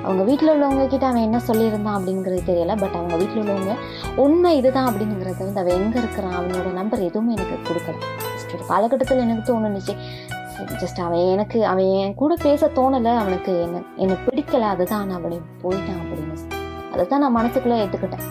அவங்க 0.04 0.22
வீட்டில் 0.22 0.48
உள்ளவங்க 0.48 0.86
கிட்ட 0.86 1.06
அவன் 1.06 1.22
என்ன 1.22 1.40
சொல்லியிருந்தான் 1.46 1.96
அப்படிங்கிறது 1.98 2.40
தெரியல. 2.46 2.76
பட் 2.80 2.94
அவங்க 2.94 3.16
வீட்டில் 3.16 3.42
உள்ளவங்க 3.42 3.74
உண்மை 4.16 4.56
இதுதான் 4.56 4.94
அப்படிங்கிறத 4.94 5.38
வந்து 5.38 5.60
அவன் 5.60 5.74
எங்கே 5.74 5.98
இருக்கிறான் 5.98 6.32
அவனோட 6.32 6.72
நம்பர் 6.72 7.02
எதுவுமே 7.02 7.34
எனக்கு 7.34 7.68
கொடுக்கல. 7.68 7.94
ஜஸ்ட் 8.34 8.54
ஒரு 8.54 8.66
காலகட்டத்தில் 8.66 9.18
எனக்கு 9.18 9.58
தோணுச்சு 9.58 9.96
ஜஸ்ட் 10.84 11.00
அவன் 11.00 11.18
எனக்கு 11.18 11.66
அவன் 11.66 11.84
என் 11.84 12.14
கூட 12.14 12.34
பேச 12.42 12.66
தோணலை. 12.66 13.16
அவனுக்கு 13.16 13.60
என்ன 13.60 13.82
என்னை 13.96 14.16
பிடிக்கல. 14.26 14.60
அதுதான் 14.60 15.06
நான் 15.06 15.16
அப்படி 15.16 15.40
போயிட்டான் 15.62 16.00
அப்படின்னு. 16.02 16.36
அதை 16.92 17.06
தான் 17.06 17.20
நான் 17.20 17.36
மனசுக்குள்ளே 17.36 17.78
ஏற்றுக்கிட்டேன் 17.84 18.26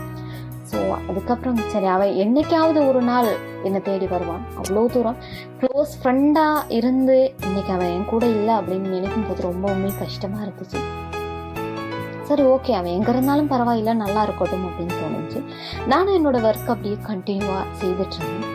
ஸோ 0.69 0.79
அதுக்கப்புறம் 1.09 1.59
சரி 1.73 1.87
அவன் 1.95 2.17
என்னைக்காவது 2.23 2.79
ஒரு 2.89 3.01
நாள் 3.09 3.29
என்னை 3.67 3.79
தேடி 3.81 4.07
வருவான் 4.13 4.43
அவ்வளோ 4.59 4.83
தூரம். 4.95 5.19
க்ளோஸ் 5.61 5.93
ஃப்ரெண்டாக 5.99 6.73
இருந்து 6.79 7.17
இன்னைக்கு 7.47 7.71
அவன் 7.75 7.93
என் 7.95 8.09
கூட 8.13 8.25
இல்லை 8.37 8.53
அப்படின்னு 8.55 8.95
நினைக்கும் 8.95 9.27
போது 9.29 9.47
ரொம்பவுமே 9.49 9.91
கஷ்டமாக 10.01 10.45
இருந்துச்சு. 10.45 10.81
சரி 12.29 12.43
ஓகே 12.53 12.71
அவன் 12.77 12.95
எங்கே 12.97 13.11
இருந்தாலும் 13.13 13.51
பரவாயில்ல 13.51 13.91
நல்லா 14.03 14.21
இருக்கட்டும் 14.23 14.67
அப்படின்னு 14.69 14.95
தோணுச்சு. 15.03 15.39
நானும் 15.93 16.17
என்னோட 16.17 16.37
ஒர்க் 16.49 16.71
அப்படியே 16.73 16.97
கண்டினியூவாக 17.09 17.65
செய்துட்டு 17.81 18.17
இருந்தேன். 18.19 18.53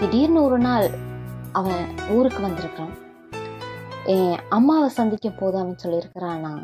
திடீர்னு 0.00 0.42
ஒரு 0.42 0.58
நாள் 0.58 0.88
அவன் 1.60 1.82
ஊருக்கு 2.16 2.40
வந்திருக்கான் 2.46 2.92
என் 4.14 4.36
அம்மாவை 4.48 4.88
சந்திக்கும் 4.98 5.38
போது 5.40 5.56
அவன் 5.58 5.80
சொல்லியிருக்கிறான்? 5.84 6.40
நான் 6.46 6.62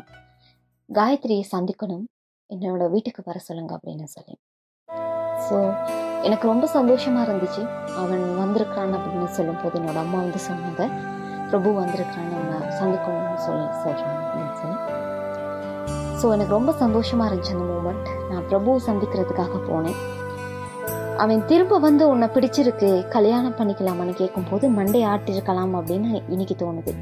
காயத்ரியை 0.89 1.43
சந்திக்கணும். 1.55 2.05
என்னோட 2.49 2.83
வீட்டுக்கு 2.89 3.21
வர 3.25 3.37
சொல்லுங்க 3.47 3.71
அப்படின்னு 3.77 4.07
சொல்லி. 4.15 4.35
ஸோ 5.45 5.57
எனக்கு 6.27 6.45
ரொம்ப 6.51 6.65
சந்தோஷமாக 6.75 7.25
இருந்துச்சு. 7.27 7.61
அவன் 8.01 8.23
வந்திருக்கான் 8.41 8.95
அப்படின்னு 8.97 9.29
சொல்லும் 9.37 9.61
போது 9.61 9.75
என்னோட 9.79 9.99
அம்மா 10.05 10.17
வந்து 10.23 10.41
சொன்னாங்க. 10.49 10.83
பிரபு 11.51 11.69
வந்திருக்கான்னு 11.81 12.37
அவனை 12.39 12.57
சந்திக்கணும்னு 12.79 13.39
சொல்லி 13.47 13.67
சார் 13.83 14.01
அப்படின்னு 14.21 14.55
சொல்லி. 14.61 14.77
ஸோ 16.19 16.27
எனக்கு 16.35 16.53
ரொம்ப 16.57 16.71
சந்தோஷமாக 16.83 17.27
இருந்துச்சு 17.29 17.55
அந்த 17.55 17.67
மூமெண்ட் 17.73 18.07
நான் 18.29 18.47
பிரபுவை 18.51 18.79
சந்திக்கிறதுக்காக 18.89 19.59
போனேன். 19.69 19.99
அவன் 21.23 21.45
திரும்ப 21.51 21.79
வந்து 21.85 22.03
உன்னை 22.13 22.27
பிடிச்சிருக்கு 22.33 22.89
கல்யாணம் 23.15 23.55
பண்ணிக்கலாமான்னு 23.59 24.19
கேட்கும்போது 24.21 24.65
மண்டே 24.79 25.01
ஆட்டிருக்கலாம் 25.13 25.73
அப்படின்னு 25.79 26.09
இன்னைக்கு 26.33 26.57
தோணுது. 26.63 26.93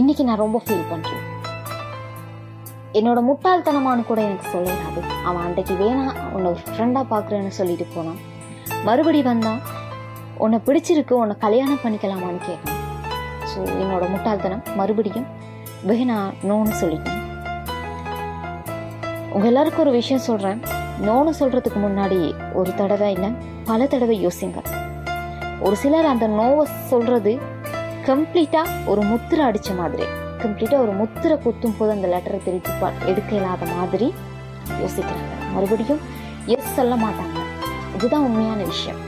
இன்னைக்கு 0.00 0.22
நான் 0.28 0.44
ரொம்ப 0.44 0.60
ஃபீல் 0.64 0.88
பண்ணுறேன் 0.92 1.25
என்னோட 2.98 3.20
முட்டாள்தனமானு 3.28 4.02
கூட 4.06 4.20
எனக்கு 4.26 4.46
சொல்லிடாது. 4.52 5.00
அவன் 5.28 5.42
அன்றைக்கு 5.46 5.74
வேணா 5.80 6.04
உன்னை 6.34 6.46
ஒரு 6.52 6.60
ஃப்ரெண்டாக 6.68 7.04
பார்க்குறேன்னு 7.12 7.52
சொல்லிட்டு 7.58 7.86
போனான். 7.94 8.20
மறுபடி 8.86 9.22
வந்தான் 9.22 9.60
உன்னை 10.44 10.58
பிடிச்சிருக்கு 10.66 11.14
உன்னை 11.22 11.36
கல்யாணம் 11.44 11.82
பண்ணிக்கலாமான்னு 11.84 12.40
கேட்டான். 12.46 12.78
ஸோ 13.50 13.58
என்னோட 13.82 14.04
முட்டாள்தனம் 14.14 14.64
மறுபடியும் 14.80 15.28
வேணா 15.90 16.18
நோன்னு 16.48 16.74
சொல்லிட்டேன். 16.82 17.20
உங்கள் 19.34 19.50
எல்லாருக்கும் 19.50 19.84
ஒரு 19.86 19.94
விஷயம் 20.00 20.26
சொல்கிறேன் 20.28 20.60
நோன்னு 21.06 21.32
சொல்கிறதுக்கு 21.40 21.80
முன்னாடி 21.86 22.20
ஒரு 22.60 22.70
தடவை 22.74 23.08
இல்லை 23.16 23.30
பல 23.70 23.86
தடவை 23.86 24.16
யோசிங்க. 24.26 24.60
ஒரு 25.66 25.76
சிலர் 25.82 26.12
அந்த 26.12 26.26
நோவை 26.38 26.64
சொல்கிறது 26.92 27.34
கம்ப்ளீட்டாக 28.08 28.74
ஒரு 28.92 29.02
முத்திரை 29.10 29.44
அடித்த 29.44 29.72
மாதிரி. 29.80 30.06
கம்ப்ளீட்டா 30.42 30.76
ஒரு 30.84 30.92
முத்திரை 31.00 31.36
குத்தும் 31.44 31.76
போது 31.78 31.90
அந்த 31.96 32.08
லெட்டரை 32.12 32.38
திருப்பி 32.46 32.72
எடுக்க 33.10 33.30
இல்லாத 33.38 33.66
மாதிரி 33.74 34.08
யோசிக்கிறாங்க. 34.82 35.34
மறுபடியும் 35.54 36.00
எஸ் 36.54 36.74
சொல்ல 36.78 36.94
மாட்டாங்க. 37.04 37.38
இதுதான் 37.96 38.24
உண்மையான 38.28 38.62
விஷயம். 38.72 39.00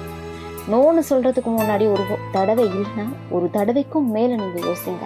நோன்னு 0.73 1.03
சொல்றதுக்கு 1.11 1.51
முன்னாடி 1.59 1.85
ஒரு 1.95 2.05
தடவை 2.37 2.65
இல்லைன்னா 2.71 3.07
ஒரு 3.37 3.47
தடவைக்கும் 3.57 4.09
மேல 4.17 4.37
நீங்கள் 4.43 4.67
யோசிங்க. 4.71 5.05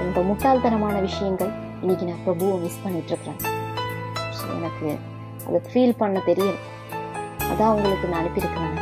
ரொம்ப 0.00 0.20
முட்டாள்தனமான 0.28 0.96
விஷயங்கள் 1.08 1.52
இன்னைக்கு 1.82 2.06
நான் 2.08 2.22
பிரபுவை 2.26 2.54
மிஸ் 2.62 2.82
பண்ணிட்டு 2.84 3.12
இருக்கிறேன் 3.12 3.40
ஸோ 4.38 4.44
எனக்கு 4.58 4.88
அதை 5.48 5.60
ஃபீல் 5.70 5.98
பண்ண 6.02 6.18
தெரியல 6.30 6.52
அதான் 7.50 7.74
உங்களுக்கு 7.76 8.10
நான் 8.10 8.20
அனுப்பியிருக்கிறேன் 8.22 8.76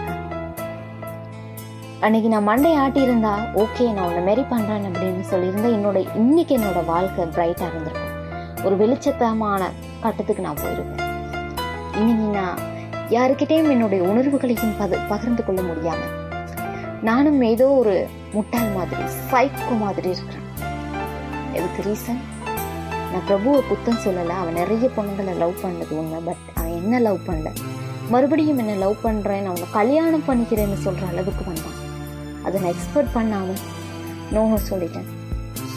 அன்னைக்கு 2.06 2.28
நான் 2.32 2.46
மண்டை 2.48 2.70
ஆட்டியிருந்தா 2.82 3.32
ஓகே 3.62 3.84
நான் 3.94 4.08
உன்னை 4.08 4.20
மாரி 4.26 4.42
பண்ணுறேன் 4.50 4.84
அப்படின்னு 4.88 5.22
சொல்லியிருந்தா 5.30 5.70
என்னோட 5.76 5.98
இன்னைக்கு 6.20 6.52
என்னோட 6.58 6.84
வாழ்க்கை 6.90 7.24
பிரைட்டாக 7.36 7.70
இருந்திருக்கும். 7.70 8.12
ஒரு 8.66 8.74
வெளிச்சத்தமான 8.82 9.62
கட்டத்துக்கு 10.02 10.42
நான் 10.46 10.60
போயிருப்பேன். 10.60 11.02
இன்னைக்கு 12.00 12.26
நான் 12.38 12.60
யாருக்கிட்டேயும் 13.16 13.70
என்னுடைய 13.74 14.00
உணர்வுகளையும் 14.10 14.76
பது 14.80 14.98
பகிர்ந்து 15.08 15.44
கொள்ள 15.44 15.62
முடியாம 15.62 16.04
நானும் 17.08 17.40
ஏதோ 17.52 17.66
ஒரு 17.80 17.96
முட்டாள் 18.36 18.70
மாதிரி 18.76 19.02
சைக்கோ 19.32 19.74
மாதிரி 19.80 20.08
இருக்கிறேன். 20.14 20.46
எதுக்கு 21.56 21.82
ரீசன் 21.88 22.22
நான் 23.10 23.26
பிரபுவை 23.28 23.60
குத்தம் 23.70 24.02
சொல்லலை. 24.06 24.36
அவன் 24.42 24.58
நிறைய 24.62 24.90
பொண்ணுங்களை 24.96 25.34
லவ் 25.42 25.56
பண்ணது 25.64 25.92
உண்மை 26.02 26.20
பட் 26.28 26.46
அவன் 26.54 26.76
என்ன 26.82 27.00
லவ் 27.08 27.20
பண்ணல? 27.26 27.52
மறுபடியும் 28.14 28.62
என்ன 28.64 28.78
லவ் 28.84 29.04
பண்ணுறேன் 29.04 29.44
நான் 29.44 29.54
உன்னை 29.56 29.68
கல்யாணம் 29.80 30.26
பண்ணிக்கிறேன்னு 30.28 30.80
சொல்கிற 30.86 31.06
அளவுக்கு 31.12 31.44
வந்தான். 31.50 31.76
அதை 32.48 32.56
நான் 32.62 32.74
எக்ஸ்பெக்ட் 32.74 33.14
பண்ணாமல் 33.18 33.62
நோன்னு 34.34 34.60
சொல்லிட்டேன். 34.70 35.08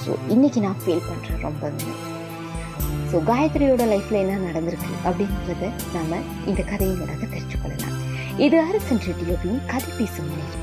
ஸோ 0.01 0.13
இன்னைக்கு 0.35 0.59
நான் 0.67 0.81
ஃபீல் 0.83 1.07
பண்ணுறேன் 1.09 1.43
ரொம்ப 1.47 1.71
ஸோ 3.11 3.19
காயத்ரியோட 3.29 3.85
லைஃப்பில் 3.91 4.21
என்ன 4.23 4.35
நடந்திருக்கு 4.47 4.91
அப்படின்றத 5.07 5.63
நம்ம 5.95 6.19
இந்த 6.49 6.61
கதையினூடாக 6.71 7.25
தெரிஞ்சுக்கொள்ளலாம். 7.33 7.97
இது 8.45 8.57
அரசன் 8.67 9.01
ரெட்டியோவின் 9.07 9.59
கதை 9.71 9.89
பேசும் 9.97 10.29
நேரம் 10.35 10.60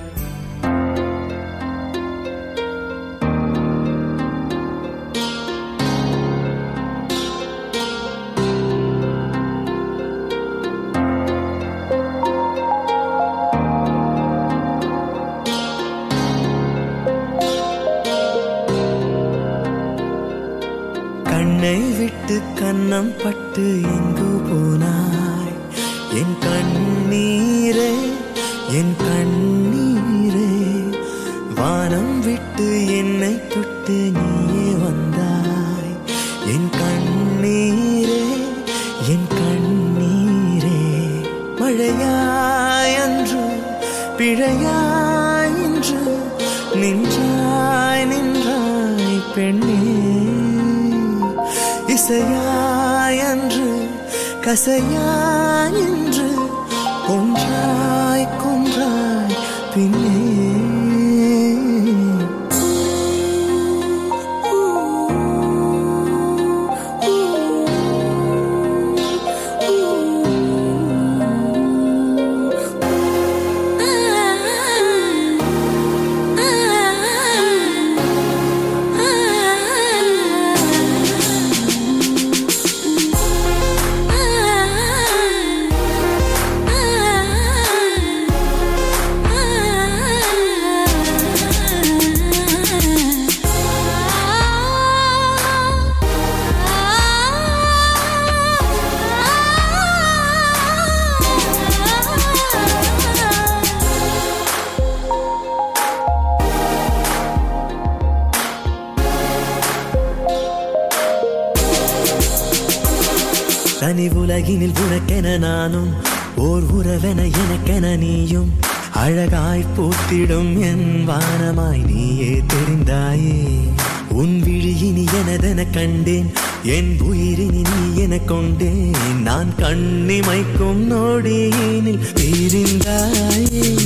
தனி 114.39 114.47
உலகினில் 114.47 114.73
உனக்கென 114.73 115.39
நானும் 115.39 115.95
ஓர் 116.37 116.63
உறவென 116.63 117.31
எனக்கென 117.33 117.97
நீயும். 117.97 118.51
அழகாய் 118.93 119.65
பூத்திடும் 119.77 120.61
என் 120.61 121.09
வானமாய் 121.09 121.85
நீயே 121.85 122.43
தெரிந்தாயே. 122.47 123.63
உன் 124.09 124.43
விழியினி 124.43 125.05
எனதென 125.05 125.71
கண்டேன் 125.71 126.31
என் 126.63 126.99
உயிரினி 127.01 127.63
நீ 127.63 128.03
என 128.03 128.19
கொண்டேன். 128.19 128.95
நான் 129.23 129.55
கண்ணிமைக்கும் 129.59 130.83
நோடியினில் 130.91 132.01
பிரிந்தாயே. 132.15 133.77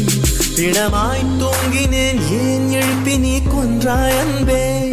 திடமாய் 0.56 1.26
தூங்கினேன் 1.40 2.20
ஏன் 2.30 2.70
எழுப்பி 2.70 3.18
நீ 3.18 3.38
கொன்றாய் 3.38 4.18
அன்பே? 4.18 4.92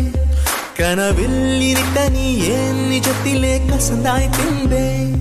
கனவில் 0.74 1.62
இருக்க 1.62 2.10
நீ 2.10 2.38
ஏன் 2.38 2.92
நிஜத்திலே 2.92 3.60
கசந்தாய் 3.68 4.30
பின்பே 4.38 5.18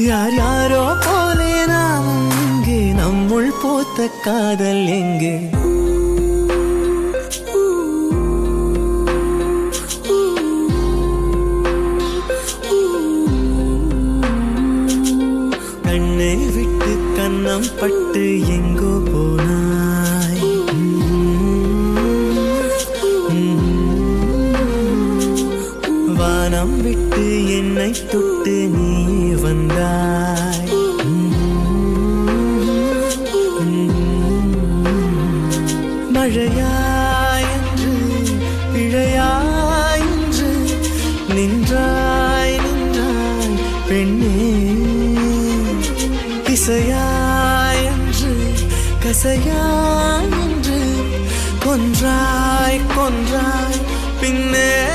யார் 0.00 0.34
யாரோ 0.34 0.82
போலே 1.04 1.52
நாம் 1.66 2.10
இங்கே 2.42 2.78
நம்முள் 2.98 3.50
போத்த 3.62 4.08
காதல் 4.24 4.84
எங்கே? 4.98 5.34
கண்ணை 15.84 16.32
விட்டு 16.54 16.92
கண்ணம் 17.16 17.68
பட்டு 17.80 18.24
எங்கோ 18.56 18.92
கொன்றாய் 51.80 52.80
கொன்றாய். 52.96 53.78
பின்னே 54.20 54.89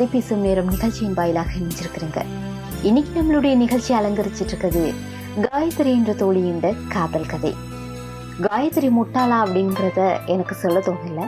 கதை 0.00 0.12
பேசும் 0.12 0.44
நேரம் 0.44 0.70
நிகழ்ச்சியின் 0.72 1.16
வாயிலாக 1.16 1.50
இணைஞ்சிருக்கிறீங்க 1.56 2.20
இன்னைக்கு 2.88 3.10
நம்மளுடைய 3.16 3.54
நிகழ்ச்சி 3.62 3.90
அலங்கரிச்சிட்டு 3.96 4.52
இருக்குது 4.52 4.84
காயத்ரி 5.44 5.90
என்ற 5.96 6.12
தோழியின் 6.20 6.62
காதல் 6.94 7.28
கதை. 7.32 7.50
காயத்ரி 8.46 8.88
முட்டாளா 8.98 9.40
அப்படிங்கிறத 9.44 10.00
எனக்கு 10.34 10.56
சொல்ல 10.62 10.80
தோணல. 10.86 11.26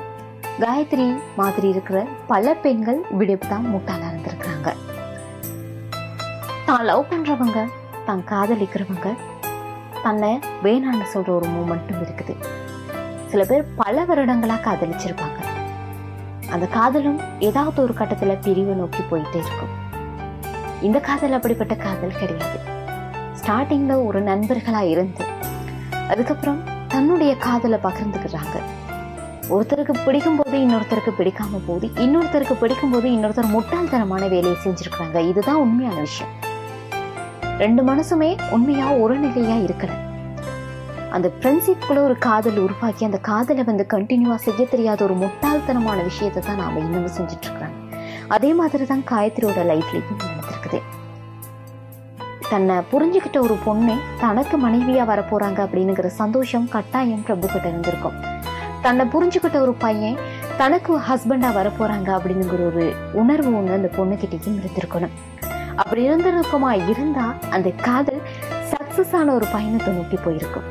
காயத்ரி 0.62 1.06
மாதிரி 1.40 1.68
இருக்கிற 1.74 2.06
பல 2.32 2.54
பெண்கள் 2.64 3.00
விடுப்பு 3.20 3.50
தான் 3.52 3.68
முட்டாளா 3.74 4.08
இருந்திருக்கிறாங்க. 4.12 4.74
தான் 6.70 6.88
லவ் 6.90 7.04
பண்றவங்க 7.12 7.68
தான் 8.08 8.26
காதலிக்கிறவங்க 8.32 9.16
தன்னை 10.06 10.34
வேணான்னு 10.66 11.12
சொல்ற 11.14 11.32
ஒரு 11.38 11.48
மூமெண்ட்டும் 11.56 12.04
இருக்குது. 12.06 12.36
சில 13.32 13.44
பேர் 13.52 13.72
பல 13.84 14.06
வருடங்களா 14.12 14.58
காதலிச்சிருப்பாங்க. 14.68 15.51
அந்த 16.52 16.66
காதலும் 16.66 17.20
ஏதாவது 17.38 17.82
ஒரு 17.82 17.94
கட்டத்துல 17.98 18.38
பிரிவை 18.42 18.74
நோக்கி 18.74 19.02
போயிட்டே 19.10 19.40
இருக்கும். 19.42 19.72
இந்த 20.82 20.98
காதல் 20.98 21.32
அப்படிப்பட்ட 21.32 21.74
காதல் 21.74 22.18
கிடையாது. 22.18 22.58
ஸ்டார்டிங்ல 23.40 24.04
ஒரு 24.06 24.22
நண்பர்களா 24.22 24.80
இருந்து 24.80 25.24
அதுக்கப்புறம் 26.08 26.60
தன்னுடைய 26.88 27.36
காதலை 27.36 27.78
பகிர்ந்துக்கிறாங்க. 27.82 28.56
ஒருத்தருக்கு 29.50 30.04
பிடிக்கும் 30.04 30.36
போது 30.36 30.58
இன்னொருத்தருக்கு 30.58 31.12
பிடிக்காம 31.18 31.60
போது 31.66 31.86
இன்னொருத்தருக்கு 31.86 32.54
பிடிக்கும் 32.54 32.90
போது 32.90 33.08
இன்னொருத்தர் 33.10 33.52
முட்டாள்தனமான 33.54 34.28
வேலையை 34.28 34.56
செஞ்சிருக்கிறாங்க. 34.64 35.28
இதுதான் 35.28 35.54
உண்மையான 35.54 36.00
விஷயம். 36.00 36.32
ரெண்டு 37.58 37.82
மனசுமே 37.84 38.40
உண்மையா 38.50 38.86
ஒரு 38.90 39.18
நிலையா 39.18 39.54
இருக்கணும். 39.54 40.10
அந்த 41.16 41.28
ஃப்ரெண்ட்ஷிப்குள்ள 41.34 42.00
ஒரு 42.08 42.14
காதல் 42.26 42.58
உருவாக்கி 42.64 43.02
அந்த 43.08 43.18
காதலை 43.28 43.62
வந்து 43.70 43.84
கண்டினியூவா 43.94 44.36
செய்ய 44.44 44.62
தெரியாத 44.74 45.00
ஒரு 45.06 45.14
முட்டாள்தனமான 45.22 45.98
விஷயத்தை 46.10 46.40
தான் 46.46 46.60
நாம 46.62 46.78
இன்னமும் 46.84 47.14
செஞ்சுட்டு 47.16 47.46
இருக்கிறாங்க 47.46 47.78
அதே 48.34 48.50
மாதிரி 48.60 48.84
தான் 48.90 49.02
காயத்ரியோட 49.10 49.60
லைஃப்லயும் 49.70 50.20
நடந்திருக்குது. 50.22 50.78
தன்னை 52.52 52.76
புரிஞ்சுக்கிட்ட 52.92 53.38
ஒரு 53.46 53.56
பொண்ணு 53.66 53.94
தனக்கு 54.22 54.56
மனைவியா 54.64 55.04
வரப்போறாங்க 55.10 55.58
அப்படிங்கிற 55.66 56.08
சந்தோஷம் 56.20 56.66
கட்டாயம் 56.74 57.24
பிரபு 57.26 57.46
கிட்ட 57.52 57.66
இருந்திருக்கும். 57.72 58.16
தன்னை 58.86 59.04
புரிஞ்சுக்கிட்ட 59.14 59.58
ஒரு 59.66 59.74
பையன் 59.84 60.18
தனக்கு 60.60 60.94
ஹஸ்பண்டா 61.08 61.50
வரப்போறாங்க 61.58 62.08
அப்படிங்கிற 62.18 62.62
ஒரு 62.70 62.86
உணர்வு 63.22 63.52
ஒண்ணு 63.58 63.76
அந்த 63.78 63.90
பொண்ணுக்கிட்டேயும் 63.98 64.58
இருந்திருக்கணும். 64.60 65.14
அப்படி 65.82 66.00
இருந்திருக்குமா 66.08 66.72
இருந்தா 66.92 67.26
அந்த 67.56 67.68
காதல் 67.88 68.22
சக்சஸ் 68.72 69.14
ஆன 69.20 69.32
ஒரு 69.38 69.46
பயணத்தை 69.56 69.92
நோக்கி 69.98 70.18
போயிருக்கும். 70.26 70.68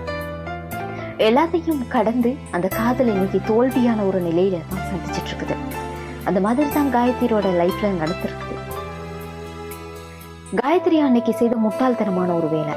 எல்லாத்தையும் 1.28 1.82
கடந்து 1.94 2.30
அந்த 2.56 2.68
காதல் 2.78 3.10
இன்னைக்கு 3.14 3.40
தோல்வியான 3.50 4.06
ஒரு 4.10 4.20
நிலையில 4.28 4.60
தான் 4.70 4.86
சந்திச்சிட்டு 4.92 5.30
இருக்குது 5.32 5.56
அந்த 6.28 6.40
மாதிரி 6.46 6.70
தான் 6.76 6.90
காயத்ரியோட 6.96 7.48
லைஃப்ல 7.60 7.90
நடந்திருக்குது. 8.02 8.56
காயத்ரி 10.60 10.98
அன்னைக்கு 11.08 11.34
செய்த 11.42 11.56
முட்டாள்தனமான 11.66 12.30
ஒரு 12.40 12.48
வேலை. 12.56 12.76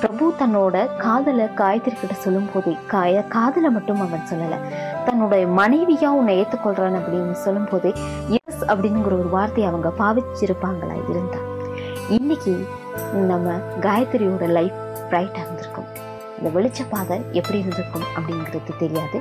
பிரபு 0.00 0.26
தன்னோட 0.40 0.76
காதலை 1.04 1.46
காயத்ரி 1.60 1.94
கிட்ட 2.00 2.16
சொல்லும் 2.24 2.50
போதே 2.54 2.72
காய 2.94 3.22
காதலை 3.36 3.70
மட்டும் 3.76 4.02
அவன் 4.06 4.28
சொல்லல. 4.30 4.58
தன்னோட 5.06 5.34
மனைவியா 5.60 6.10
உன்னை 6.18 6.34
ஏத்துக்கொள்றான் 6.40 6.98
அப்படின்னு 7.00 7.36
சொல்லும் 7.44 7.70
போதே 7.72 7.92
எஸ் 8.38 8.64
அப்படிங்கிற 8.72 9.14
ஒரு 9.20 9.30
வார்த்தையை 9.36 9.68
அவங்க 9.70 9.92
பாவிச்சிருப்பாங்களா 10.02 10.96
இருந்தா. 11.12 11.40
இன்னைக்கு 12.18 12.54
நம்ம 13.32 13.56
காயத்ரியோட 13.86 14.46
லைஃப் 14.58 14.76
பிரைட்டா 15.10 15.40
இருந்திருக்கும் 15.44 15.75
அந்த 16.38 16.60
வெளிச்சப்பாதை 16.60 17.30
எப்படி 17.32 17.58
இருந்திருக்கும் 17.58 18.02
அப்படிங்கிறது 18.02 18.78
தெரியாது. 18.78 19.20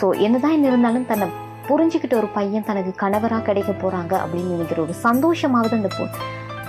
ஸோ 0.00 0.18
என்னதான் 0.18 0.64
இருந்தாலும் 0.64 1.06
தன்னை 1.06 1.28
புரிஞ்சுக்கிட்ட 1.68 2.14
ஒரு 2.14 2.26
பையன் 2.26 2.64
தனக்கு 2.64 3.06
கணவரா 3.06 3.42
கிடைக்க 3.42 3.72
போறாங்க 3.72 4.18
அப்படின்னு 4.18 4.48
நினைக்கிற 4.48 4.82
ஒரு 4.82 4.94
சந்தோஷமாவது 5.02 5.72
அந்த 5.72 5.88
பொ- 5.98 6.10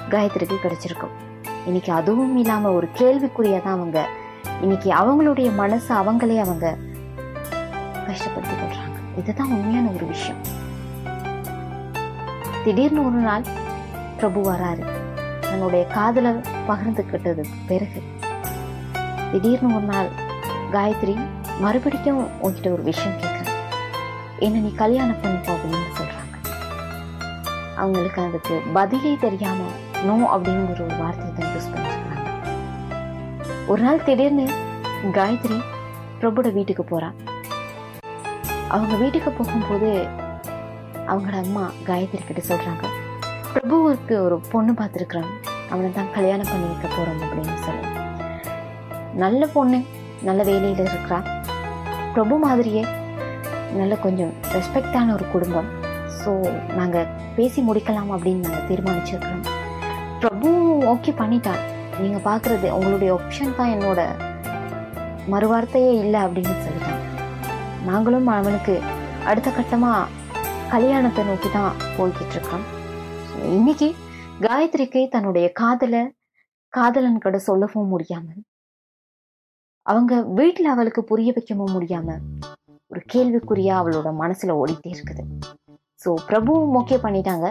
காயத்ரிக்கு 0.09 0.55
கிடைச்சிருக்கும். 0.63 1.47
இன்னைக்கு 1.65 1.93
அதுவும் 1.93 2.37
இல்லாம 2.37 2.71
ஒரு 2.71 2.89
கேள்விக்குறியா 2.97 3.63
தான் 3.63 3.73
அவங்க. 3.73 4.07
இன்னைக்கு 4.61 4.91
அவங்களுடைய 4.91 5.51
மனசை 5.57 5.89
அவங்களே 5.89 6.39
அவங்க 6.39 6.77
கஷ்டப்படுத்தி 8.07 8.55
கொள்கிறாங்க 8.63 9.17
இதுதான் 9.17 9.47
உண்மையான 9.47 9.89
ஒரு 9.89 10.05
விஷயம். 10.05 10.37
திடீர்னு 12.63 12.99
ஒரு 12.99 13.15
நாள் 13.15 13.43
பிரபு 14.17 14.51
வராரு. 14.51 14.85
தன்னுடைய 15.41 15.85
காதலை 15.85 16.31
பகிர்ந்துக்கிட்டதுக்கு 16.67 17.53
பிறகு 17.67 18.03
திடீர்னு 19.35 19.69
ஒரு 19.75 19.85
நாள் 19.85 20.09
காயத்ரி 20.73 21.13
மறுபடியும் 21.63 22.19
உன்கிட்ட 22.41 22.67
ஒரு 22.71 22.83
விஷயம் 22.83 23.17
கேட்குறேன் 23.21 23.57
என்ன 24.39 24.59
நீ 24.59 24.71
கல்யாணம் 24.73 25.19
பண்ணிக்கோ 25.23 25.51
அப்படின்னு 25.55 25.89
சொல்றாங்க. 25.97 26.35
அவங்களுக்கு 27.77 28.21
அதுக்கு 28.21 28.55
பதிலே 28.73 29.11
தெரியாம 29.23 29.65
நோ 30.07 30.15
அப்படிங்கிற 30.33 30.81
ஒரு 30.87 30.95
வார்த்தையை 31.01 31.31
தான் 31.33 31.51
யூஸ் 31.53 31.69
பண்ணிருக்காங்க. 31.73 32.23
ஒரு 33.67 33.81
நாள் 33.81 34.03
திடீர்னு 34.03 34.45
காயத்ரி 35.17 35.57
பிரபுட 36.19 36.49
வீட்டுக்கு 36.49 36.83
போகிறான் 36.83 37.17
அவங்க 38.69 38.95
வீட்டுக்கு 38.95 39.31
போகும்போது 39.31 39.89
அவங்களோட 41.09 41.37
அம்மா 41.45 41.65
காயத்ரி 41.89 42.21
கிட்ட 42.27 42.43
சொல்றாங்க 42.51 42.85
பிரபுவுக்கு 43.53 44.15
ஒரு 44.27 44.37
பொண்ணு 44.53 44.73
பார்த்துருக்குறான் 44.73 45.31
அவனை 45.69 45.91
தான் 45.91 46.13
கல்யாணம் 46.13 46.51
பண்ணி 46.51 46.67
வைக்க 46.71 46.87
போறோம் 46.87 47.21
அப்படின்னு 47.25 47.57
சொல்லி. 47.67 47.84
நல்ல 49.23 49.41
பொண்ணு 49.55 49.79
நல்ல 50.27 50.41
வேலையில் 50.49 50.81
இருக்கிறா. 50.89 51.19
பிரபு 52.13 52.35
மாதிரியே 52.45 52.83
நல்ல 53.79 53.93
கொஞ்சம் 54.05 54.33
ரெஸ்பெக்டான 54.55 55.13
ஒரு 55.17 55.25
குடும்பம். 55.33 55.69
ஸோ 56.19 56.31
நாங்கள் 56.79 57.09
பேசி 57.37 57.59
முடிக்கலாம் 57.69 58.11
அப்படின்னு 58.15 58.45
நாங்கள் 58.45 58.67
தீர்மானிச்சிருக்கிறோம். 58.69 59.43
பிரபு 60.21 60.49
ஓகே 60.93 61.11
பண்ணிட்டான் 61.21 61.63
நீங்கள் 62.01 62.25
பார்க்குறது 62.29 62.67
உங்களுடைய 62.77 63.09
ஆப்ஷன் 63.17 63.57
தான் 63.59 63.73
என்னோட 63.75 64.01
மறுவார்த்தையே 65.33 65.91
இல்லை 66.03 66.19
அப்படின்னு 66.25 66.55
சொல்லிட்டாங்க. 66.65 67.03
நாங்களும் 67.89 68.29
அவனுக்கு 68.39 68.75
அடுத்த 69.31 69.49
கட்டமாக 69.59 70.09
கல்யாணத்தை 70.73 71.23
நோக்கி 71.29 71.49
தான் 71.57 71.79
போய்கிட்டு 71.97 72.35
இருக்கோம் 72.37 72.65
இன்னைக்கு 73.57 73.87
காயத்ரிக்கு 74.45 75.01
தன்னுடைய 75.15 75.45
காதலை 75.61 76.03
காதலன் 76.77 77.23
கிட்ட 77.23 77.39
சொல்லவும் 77.47 77.91
முடியாமல் 77.93 78.43
அவங்க 79.91 80.13
வீட்டில் 80.39 80.69
அவளுக்கு 80.73 81.01
புரிய 81.09 81.31
வைக்கவும் 81.35 81.73
முடியாம 81.75 82.17
ஒரு 82.91 83.01
கேள்விக்குறியா 83.13 83.73
அவளோட 83.81 84.09
மனசுல 84.21 84.55
ஓடிட்டே 84.61 84.89
இருக்குது. 84.95 85.23
ஸோ 86.03 86.09
பிரபுவும் 86.29 86.75
ஓகே 86.79 86.97
பண்ணிட்டாங்க. 87.03 87.45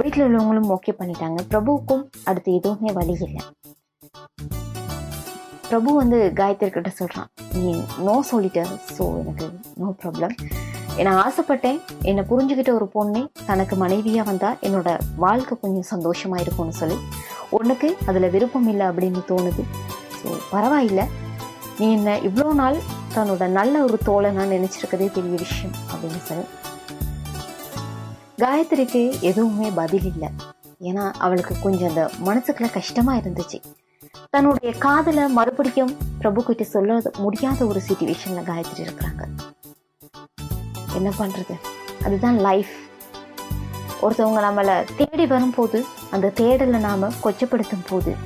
வீட்டில் 0.00 0.24
உள்ளவங்களும் 0.26 0.70
ஓகே 0.76 0.92
பண்ணிட்டாங்க. 1.00 1.38
பிரபுவுக்கும் 1.52 2.04
அடுத்து 2.24 2.52
எதுவுமே 2.58 2.92
வழி 2.98 3.14
இல்லை. 3.26 3.42
பிரபு 5.68 5.90
வந்து 6.00 6.18
காயத்ரி 6.38 6.68
சொல்கிறான் 6.68 6.98
சொல்றான் 7.00 7.28
நீ 7.60 7.72
நோ 8.06 8.14
சொல்லிட்ட 8.30 8.62
ஸோ 8.96 9.04
எனக்கு 9.20 9.46
நோ 9.82 9.88
ப்ராப்ளம் 10.02 10.34
நான் 11.06 11.20
ஆசைப்பட்டேன். 11.26 11.78
என்னை 12.10 12.22
புரிஞ்சுக்கிட்ட 12.30 12.72
ஒரு 12.78 12.88
பொண்ணே 12.96 13.22
தனக்கு 13.50 13.76
மனைவியா 13.84 14.24
வந்தா 14.30 14.50
என்னோட 14.68 14.88
வாழ்க்கை 15.24 15.56
கொஞ்சம் 15.62 15.90
சந்தோஷமா 15.92 16.38
இருக்கும்னு 16.44 16.80
சொல்லி. 16.80 16.98
உனக்கு 17.58 17.90
அதுல 18.10 18.28
விருப்பம் 18.36 18.70
இல்லை 18.74 18.86
அப்படின்னு 18.90 19.22
தோணுது. 19.32 19.64
ஸோ 20.20 20.28
பரவாயில்ல. 20.54 21.04
நீ 21.78 21.92
என்ன 21.92 22.16
இவ்வளோ 22.18 22.52
நாள் 22.52 22.76
தன்னோட 23.14 23.46
நல்ல 23.46 23.82
ஒரு 23.82 23.98
தோலை 23.98 24.30
நான் 24.30 24.48
நினைச்சிருக்கதே 24.48 25.12
பெரிய 25.12 25.34
விஷயம் 25.36 25.74
அப்படின்னு 25.92 26.20
சொல்லி. 26.24 26.44
காயத்ரிக்கு 28.38 29.20
எதுவுமே 29.20 29.70
பதில் 29.70 30.04
இல்லை. 30.04 30.28
ஏன்னா 30.80 31.12
அவளுக்கு 31.18 31.54
கொஞ்சம் 31.62 31.88
அந்த 31.88 32.10
மனசுக்குள்ள 32.24 32.72
கஷ்டமா 32.72 33.14
இருந்துச்சு. 33.14 33.60
தன்னுடைய 34.30 34.78
காதலை 34.78 35.28
மறுபடியும் 35.28 35.96
பிரபு 36.18 36.44
கிட்ட 36.44 36.64
சொல்ல 36.64 37.02
முடியாத 37.18 37.66
ஒரு 37.66 37.82
சுச்சுவேஷன்ல 37.88 38.42
காயத்ரி 38.50 38.82
இருக்கிறாங்க. 38.86 39.24
என்ன 40.94 41.12
பண்றது? 41.18 41.54
அதுதான் 42.04 42.38
லைஃப் 42.40 42.72
ஒருத்தவங்க 44.02 44.40
நம்மளை 44.46 44.84
தேடி 44.96 45.26
வரும்போது 45.26 45.84
அந்த 46.10 46.32
தேடலை 46.40 46.78
நாம 46.78 47.08
கொச்சப்படுத்தும் 47.24 47.88
போது 47.88 48.16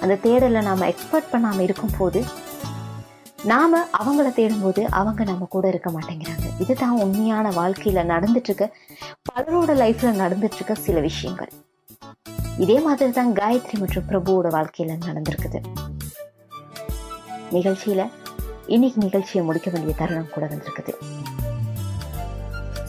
அந்த 0.00 0.18
தேடலை 0.22 0.62
நாம 0.62 0.88
எக்ஸ்பெக்ட் 0.88 1.32
பண்ணாம 1.32 1.60
இருக்கும் 1.60 1.96
போது 1.98 2.24
நாம 3.48 3.78
அவங்கள 3.98 4.28
தேடும்போது 4.36 4.84
அவங்க 4.88 5.24
நம்ம 5.24 5.44
கூட 5.44 5.68
இருக்க 5.68 5.90
மாட்டேங்கிறாங்க. 5.90 6.46
இதுதான் 6.62 6.98
உண்மையான 7.04 7.50
வாழ்க்கையில 7.50 8.02
நடந்துட்டு 8.10 8.50
இருக்க 8.50 8.66
பலரோட 9.28 9.74
லைஃப்ல 9.74 10.10
நடந்துட்டு 10.22 10.58
இருக்க 10.58 10.74
சில 10.74 11.00
விஷயங்கள். 11.00 11.50
இதே 12.64 12.80
மாதிரி 12.80 13.12
தான் 13.12 13.32
காயத்ரி 13.32 13.76
மற்றும் 13.80 14.06
பிரபுவோட 14.10 14.48
வாழ்க்கையில 14.56 14.96
நடந்திருக்குது. 15.06 15.60
நிகழ்ச்சியில 17.50 18.10
இன்னைக்கு 18.66 19.00
நிகழ்ச்சியை 19.00 19.44
முடிக்க 19.44 19.70
வேண்டிய 19.70 19.94
தருணம் 20.00 20.32
கூட 20.34 20.46
வந்திருக்குது. 20.46 20.92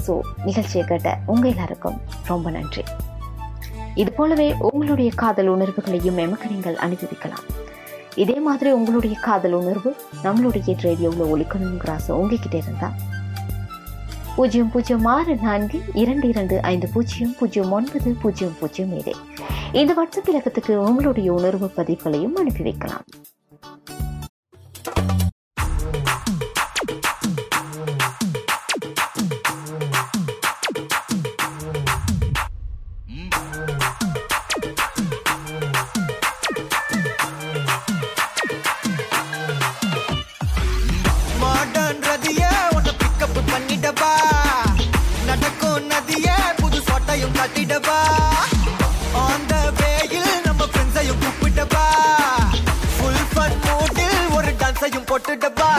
ஸோ 0.06 0.20
நிகழ்ச்சியை 0.47 0.86
கேட்ட 0.86 1.18
உங்க 1.26 1.47
எல்லாருக்கும் 1.47 1.97
ரொம்ப 2.28 2.52
நன்றி. 2.52 2.84
இது 3.95 4.12
போலவே 4.12 4.56
உங்களுடைய 4.58 5.12
காதல் 5.16 5.47
உணர்வுகளையும் 5.47 6.18
எமக்கு 6.18 6.47
நீங்கள் 6.49 6.76
அனுபவிக்கலாம். 6.76 7.45
இதே 8.16 8.34
மாதிரி 8.34 8.72
உங்களுடைய 8.72 9.20
காதல் 9.20 9.51
உணர்வு 9.51 9.95
நம்மளுடைய 10.24 10.82
ரேடியோவில் 10.82 11.32
ஒழிக்கணுங்கிற 11.34 11.89
ஆசை 11.89 12.16
உங்ககிட்ட 12.16 12.57
இருந்தா? 12.57 12.93
பூஜ்ஜியம் 14.36 14.72
பூஜ்ஜியம் 14.72 15.05
ஆறு 15.05 15.36
நான்கு 15.36 15.82
இரண்டு 15.93 16.28
இரண்டு 16.28 16.62
ஐந்து 16.62 16.89
பூஜ்ஜியம் 16.93 17.36
பூஜ்ஜியம் 17.39 17.72
ஒன்பது 17.72 18.16
பூஜ்ஜியம் 18.22 18.53
பூஜ்ஜியம் 18.59 18.97
ஏழு. 18.97 19.16
இந்த 19.72 19.93
வாட்ஸ்அப் 19.93 20.30
இலக்கத்துக்கு 20.30 20.82
உங்களுடைய 20.82 21.34
உணர்வு 21.34 21.72
பதிவுகளையும் 21.78 22.34
அனுப்பி 22.34 22.64
வைக்கலாம். 22.64 23.03
கட்டிடவா? 47.42 48.00
ஆன் 49.22 49.46
த 49.48 49.56
வேயில் 49.80 50.34
நம்ம 50.46 50.66
ஃப்ரெண்ட்ஸையும் 50.66 51.22
கூப்பிடவா? 51.24 51.86
ஃபுல் 52.98 53.24
ஃபன் 53.32 53.58
மூட்டில் 53.66 54.28
ஒரு 54.38 54.52
டான்ஸையும் 54.60 55.08
போட்டுடவா? 55.12 55.72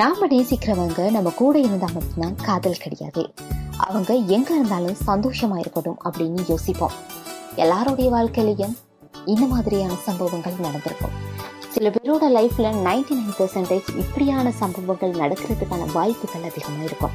நாம 0.00 0.26
நேசிக்கிறவங்க 0.26 1.10
நம்ம 1.10 1.30
கூட 1.30 1.58
இருந்தால் 1.58 1.92
மட்டும்தான் 1.92 2.36
காதல் 2.36 2.78
கிடையாது. 2.78 3.34
அவங்க 3.76 4.14
எங்க 4.14 4.54
இருந்தாலும் 4.54 4.96
சந்தோஷமா 5.06 5.58
இருக்கட்டும் 5.58 5.98
அப்படின்னு 6.04 6.42
யோசிப்போம். 6.48 6.90
எல்லாருடைய 7.56 8.10
வாழ்க்கையிலையும் 8.10 8.78
இந்த 9.24 9.46
மாதிரியான 9.46 9.94
சம்பவங்கள் 9.94 10.54
நடந்திருக்கும். 10.58 11.10
சில 11.68 11.90
பேரோட 11.90 12.24
லைஃப்ல 12.38 12.72
நைன்டி 12.88 13.14
நைன் 13.18 13.36
பெர்சன்டேஜ் 13.38 13.98
இப்படியான 13.98 14.52
சம்பவங்கள் 14.52 15.10
நடக்கிறதுக்கான 15.10 15.92
வாய்ப்புகள் 15.92 16.42
அதிகமாக 16.42 16.84
இருக்கும். 16.84 17.10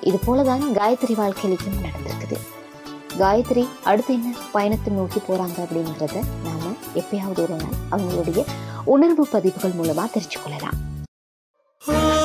இது 0.00 0.18
போலதான் 0.26 0.64
காயத்ரி 0.80 1.16
வாழ்க்கையிலையும் 1.22 1.84
நடந்திருக்குது. 1.88 2.38
காயத்ரி 3.18 3.66
அடுத்து 3.84 4.14
என்ன 4.14 4.36
பயணத்தை 4.52 4.94
நோக்கி 4.94 5.22
போறாங்க 5.28 5.58
அப்படிங்கிறத 5.66 6.24
நாம 6.44 6.72
எப்பயாவது 6.94 7.38
ஒரு 7.38 7.56
நாள் 7.56 7.78
அவங்களுடைய 7.90 8.44
உணர்வு 8.84 9.26
பதிவுகள் 9.26 9.78
மூலமா 9.82 10.06
தெரிஞ்சு 10.16 10.40
கொள்ளலாம் 10.42 10.92
இன்னைக்கு 11.86 12.23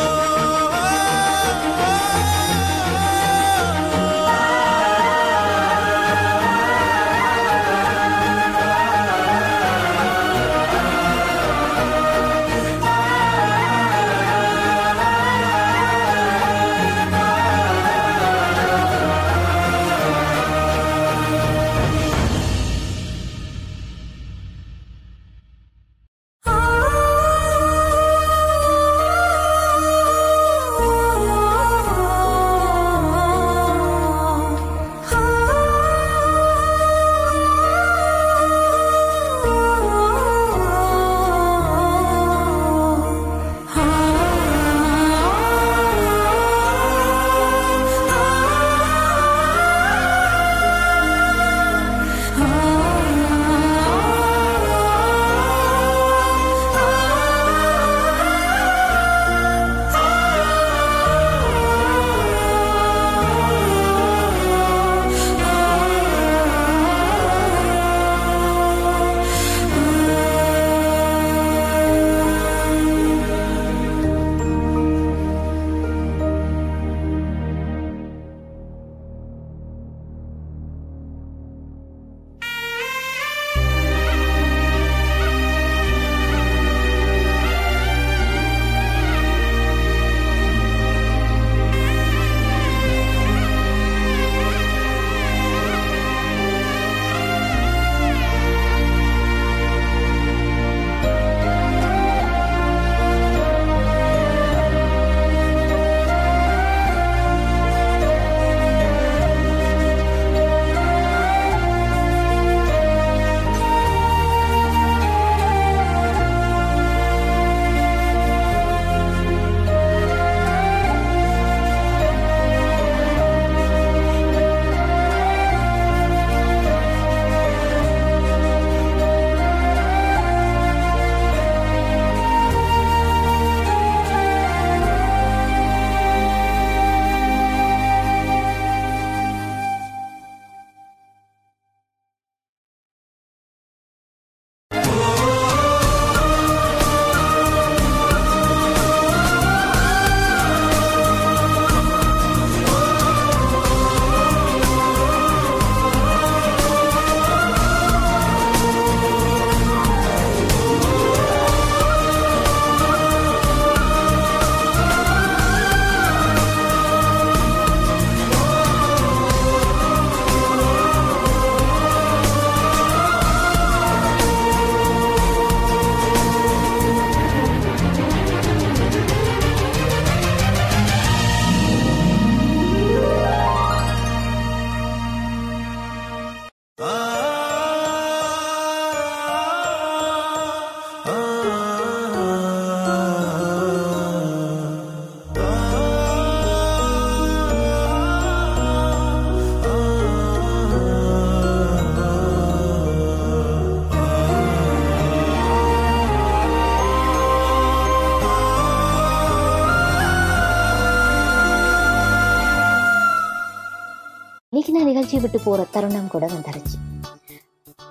விட்டு 215.23 215.39
போற 215.45 215.65
தருணம் 215.75 216.09
கூட 216.13 216.25
வந்துருச்சு. 216.33 216.77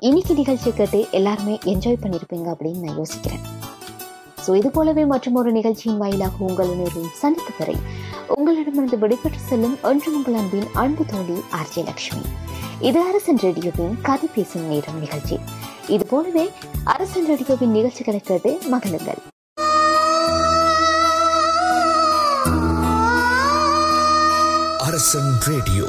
இன்னைக்கு 0.08 0.32
நிகழ்ச்சியை 0.40 0.72
கேட்டு 0.80 0.98
எல்லாருமே 1.18 1.54
என்ஜாய் 1.72 2.02
பண்ணியிருப்பீங்க 2.02 2.48
அப்படின்னு 2.54 2.82
நான் 2.84 2.98
யோசிக்கிறேன். 3.00 3.44
ஸோ 4.44 4.50
இது 4.58 4.68
போலவே 4.76 5.04
மற்றும் 5.12 5.38
ஒரு 5.40 5.50
நிகழ்ச்சியின் 5.56 5.98
வாயிலாக 6.02 6.44
உங்கள் 6.48 6.70
நேரில் 6.80 7.08
சந்திப்பு 7.22 7.52
வரை 7.58 7.76
உங்களிடமிருந்து 8.34 8.98
விடைபெற்று 9.02 9.40
செல்லும் 9.48 9.76
ஒன்று 9.90 10.08
உங்கள் 10.18 10.36
அன்பின் 10.40 10.68
அன்பு 10.82 11.04
தோழி 11.12 11.38
ஆர்ஜே 11.58 11.82
லட்சுமி 11.88 12.24
இது 12.88 12.98
அரசன் 13.08 13.40
ரேடியோவின் 13.44 13.96
கதை 14.08 14.28
பேசும் 14.34 14.68
நேரம் 14.72 15.00
நிகழ்ச்சி. 15.04 15.36
இது 15.94 16.04
போலவே 16.12 16.44
அரசன் 16.94 17.26
ரேடியோவின் 17.30 17.74
நிகழ்ச்சிகளை 17.76 18.20
கேட்டு 18.28 18.52
மகிழுங்கள். 18.74 19.20
அரசன் 24.88 25.32
ரேடியோ. 25.48 25.88